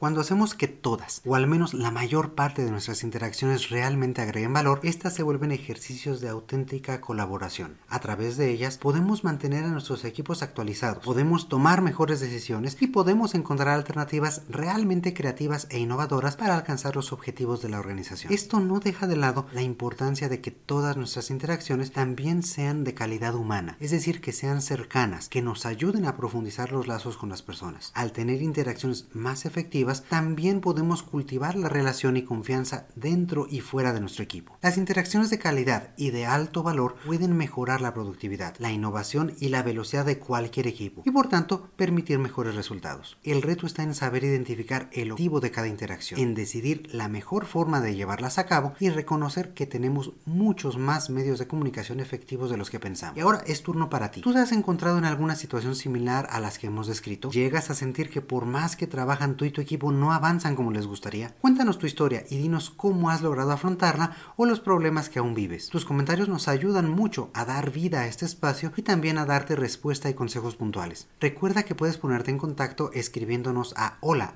Cuando 0.00 0.22
hacemos 0.22 0.54
que 0.54 0.66
todas, 0.66 1.20
o 1.26 1.34
al 1.34 1.46
menos 1.46 1.74
la 1.74 1.90
mayor 1.90 2.32
parte 2.32 2.64
de 2.64 2.70
nuestras 2.70 3.02
interacciones 3.02 3.68
realmente 3.68 4.22
agreguen 4.22 4.54
valor, 4.54 4.80
estas 4.82 5.12
se 5.12 5.22
vuelven 5.22 5.52
ejercicios 5.52 6.22
de 6.22 6.30
auténtica 6.30 7.02
colaboración. 7.02 7.76
A 7.86 7.98
través 8.00 8.38
de 8.38 8.48
ellas 8.48 8.78
podemos 8.78 9.24
mantener 9.24 9.62
a 9.64 9.68
nuestros 9.68 10.06
equipos 10.06 10.42
actualizados, 10.42 11.04
podemos 11.04 11.50
tomar 11.50 11.82
mejores 11.82 12.20
decisiones 12.20 12.78
y 12.80 12.86
podemos 12.86 13.34
encontrar 13.34 13.68
alternativas 13.68 14.40
realmente 14.48 15.12
creativas 15.12 15.66
e 15.68 15.78
innovadoras 15.78 16.34
para 16.34 16.56
alcanzar 16.56 16.96
los 16.96 17.12
objetivos 17.12 17.60
de 17.60 17.68
la 17.68 17.78
organización. 17.78 18.32
Esto 18.32 18.58
no 18.58 18.80
deja 18.80 19.06
de 19.06 19.16
lado 19.16 19.48
la 19.52 19.60
importancia 19.60 20.30
de 20.30 20.40
que 20.40 20.50
todas 20.50 20.96
nuestras 20.96 21.28
interacciones 21.28 21.92
también 21.92 22.42
sean 22.42 22.84
de 22.84 22.94
calidad 22.94 23.34
humana, 23.34 23.76
es 23.80 23.90
decir, 23.90 24.22
que 24.22 24.32
sean 24.32 24.62
cercanas, 24.62 25.28
que 25.28 25.42
nos 25.42 25.66
ayuden 25.66 26.06
a 26.06 26.16
profundizar 26.16 26.72
los 26.72 26.86
lazos 26.86 27.18
con 27.18 27.28
las 27.28 27.42
personas. 27.42 27.92
Al 27.94 28.12
tener 28.12 28.40
interacciones 28.40 29.06
más 29.12 29.44
efectivas, 29.44 29.89
también 29.94 30.60
podemos 30.60 31.02
cultivar 31.02 31.56
la 31.56 31.68
relación 31.68 32.16
y 32.16 32.22
confianza 32.22 32.86
dentro 32.94 33.46
y 33.50 33.60
fuera 33.60 33.92
de 33.92 34.00
nuestro 34.00 34.24
equipo. 34.24 34.56
Las 34.62 34.76
interacciones 34.76 35.30
de 35.30 35.38
calidad 35.38 35.90
y 35.96 36.10
de 36.10 36.26
alto 36.26 36.62
valor 36.62 36.96
pueden 37.04 37.36
mejorar 37.36 37.80
la 37.80 37.94
productividad, 37.94 38.54
la 38.58 38.72
innovación 38.72 39.34
y 39.40 39.48
la 39.48 39.62
velocidad 39.62 40.04
de 40.04 40.18
cualquier 40.18 40.66
equipo 40.66 41.02
y 41.04 41.10
por 41.10 41.28
tanto 41.28 41.68
permitir 41.76 42.18
mejores 42.18 42.54
resultados. 42.54 43.18
El 43.22 43.42
reto 43.42 43.66
está 43.66 43.82
en 43.82 43.94
saber 43.94 44.24
identificar 44.24 44.88
el 44.92 45.12
objetivo 45.12 45.40
de 45.40 45.50
cada 45.50 45.68
interacción, 45.68 46.20
en 46.20 46.34
decidir 46.34 46.88
la 46.92 47.08
mejor 47.08 47.46
forma 47.46 47.80
de 47.80 47.94
llevarlas 47.94 48.38
a 48.38 48.46
cabo 48.46 48.74
y 48.78 48.90
reconocer 48.90 49.54
que 49.54 49.66
tenemos 49.66 50.12
muchos 50.24 50.78
más 50.78 51.10
medios 51.10 51.38
de 51.38 51.46
comunicación 51.46 52.00
efectivos 52.00 52.50
de 52.50 52.56
los 52.56 52.70
que 52.70 52.80
pensamos. 52.80 53.16
Y 53.16 53.20
ahora 53.20 53.42
es 53.46 53.62
turno 53.62 53.88
para 53.88 54.10
ti. 54.10 54.20
¿Tú 54.20 54.32
te 54.32 54.38
has 54.38 54.52
encontrado 54.52 54.98
en 54.98 55.04
alguna 55.04 55.36
situación 55.36 55.74
similar 55.74 56.28
a 56.30 56.40
las 56.40 56.58
que 56.58 56.66
hemos 56.66 56.86
descrito? 56.86 57.30
¿Llegas 57.30 57.70
a 57.70 57.74
sentir 57.74 58.10
que 58.10 58.20
por 58.20 58.46
más 58.46 58.76
que 58.76 58.86
trabajan 58.86 59.36
tú 59.36 59.44
y 59.44 59.50
tu 59.50 59.60
equipo 59.60 59.79
no 59.88 60.12
avanzan 60.12 60.54
como 60.54 60.70
les 60.70 60.86
gustaría? 60.86 61.34
Cuéntanos 61.40 61.78
tu 61.78 61.86
historia 61.86 62.24
y 62.28 62.36
dinos 62.36 62.68
cómo 62.68 63.08
has 63.08 63.22
logrado 63.22 63.52
afrontarla 63.52 64.14
o 64.36 64.44
los 64.44 64.60
problemas 64.60 65.08
que 65.08 65.18
aún 65.18 65.34
vives. 65.34 65.70
Tus 65.70 65.86
comentarios 65.86 66.28
nos 66.28 66.48
ayudan 66.48 66.90
mucho 66.90 67.30
a 67.32 67.46
dar 67.46 67.70
vida 67.70 68.00
a 68.00 68.06
este 68.06 68.26
espacio 68.26 68.72
y 68.76 68.82
también 68.82 69.16
a 69.16 69.24
darte 69.24 69.56
respuesta 69.56 70.10
y 70.10 70.14
consejos 70.14 70.56
puntuales. 70.56 71.08
Recuerda 71.20 71.62
que 71.62 71.74
puedes 71.74 71.96
ponerte 71.96 72.30
en 72.30 72.38
contacto 72.38 72.90
escribiéndonos 72.92 73.72
a 73.76 73.96
hola 74.00 74.34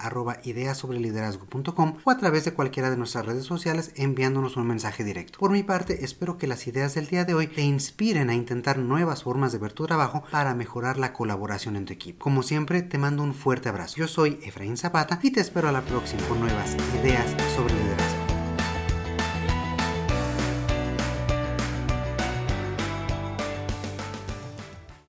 o 2.04 2.10
a 2.10 2.16
través 2.16 2.44
de 2.44 2.54
cualquiera 2.54 2.90
de 2.90 2.96
nuestras 2.96 3.26
redes 3.26 3.44
sociales 3.44 3.92
enviándonos 3.96 4.56
un 4.56 4.66
mensaje 4.66 5.04
directo. 5.04 5.38
Por 5.38 5.50
mi 5.50 5.62
parte, 5.62 6.04
espero 6.04 6.38
que 6.38 6.46
las 6.46 6.66
ideas 6.66 6.94
del 6.94 7.08
día 7.08 7.24
de 7.24 7.34
hoy 7.34 7.48
te 7.48 7.62
inspiren 7.62 8.30
a 8.30 8.34
intentar 8.34 8.78
nuevas 8.78 9.24
formas 9.24 9.52
de 9.52 9.58
ver 9.58 9.72
tu 9.72 9.86
trabajo 9.86 10.24
para 10.30 10.54
mejorar 10.54 10.98
la 10.98 11.12
colaboración 11.12 11.76
en 11.76 11.84
tu 11.84 11.92
equipo. 11.92 12.22
Como 12.22 12.42
siempre, 12.42 12.82
te 12.82 12.98
mando 12.98 13.22
un 13.22 13.34
fuerte 13.34 13.68
abrazo. 13.68 13.96
Yo 13.96 14.08
soy 14.08 14.38
Efraín 14.42 14.76
Zapata 14.76 15.18
y 15.22 15.30
te 15.34 15.40
espero 15.40 15.68
a 15.68 15.72
la 15.72 15.82
próxima 15.82 16.22
con 16.28 16.38
nuevas 16.38 16.76
ideas 17.02 17.26
sobre 17.56 17.74
liderazgo. 17.74 18.13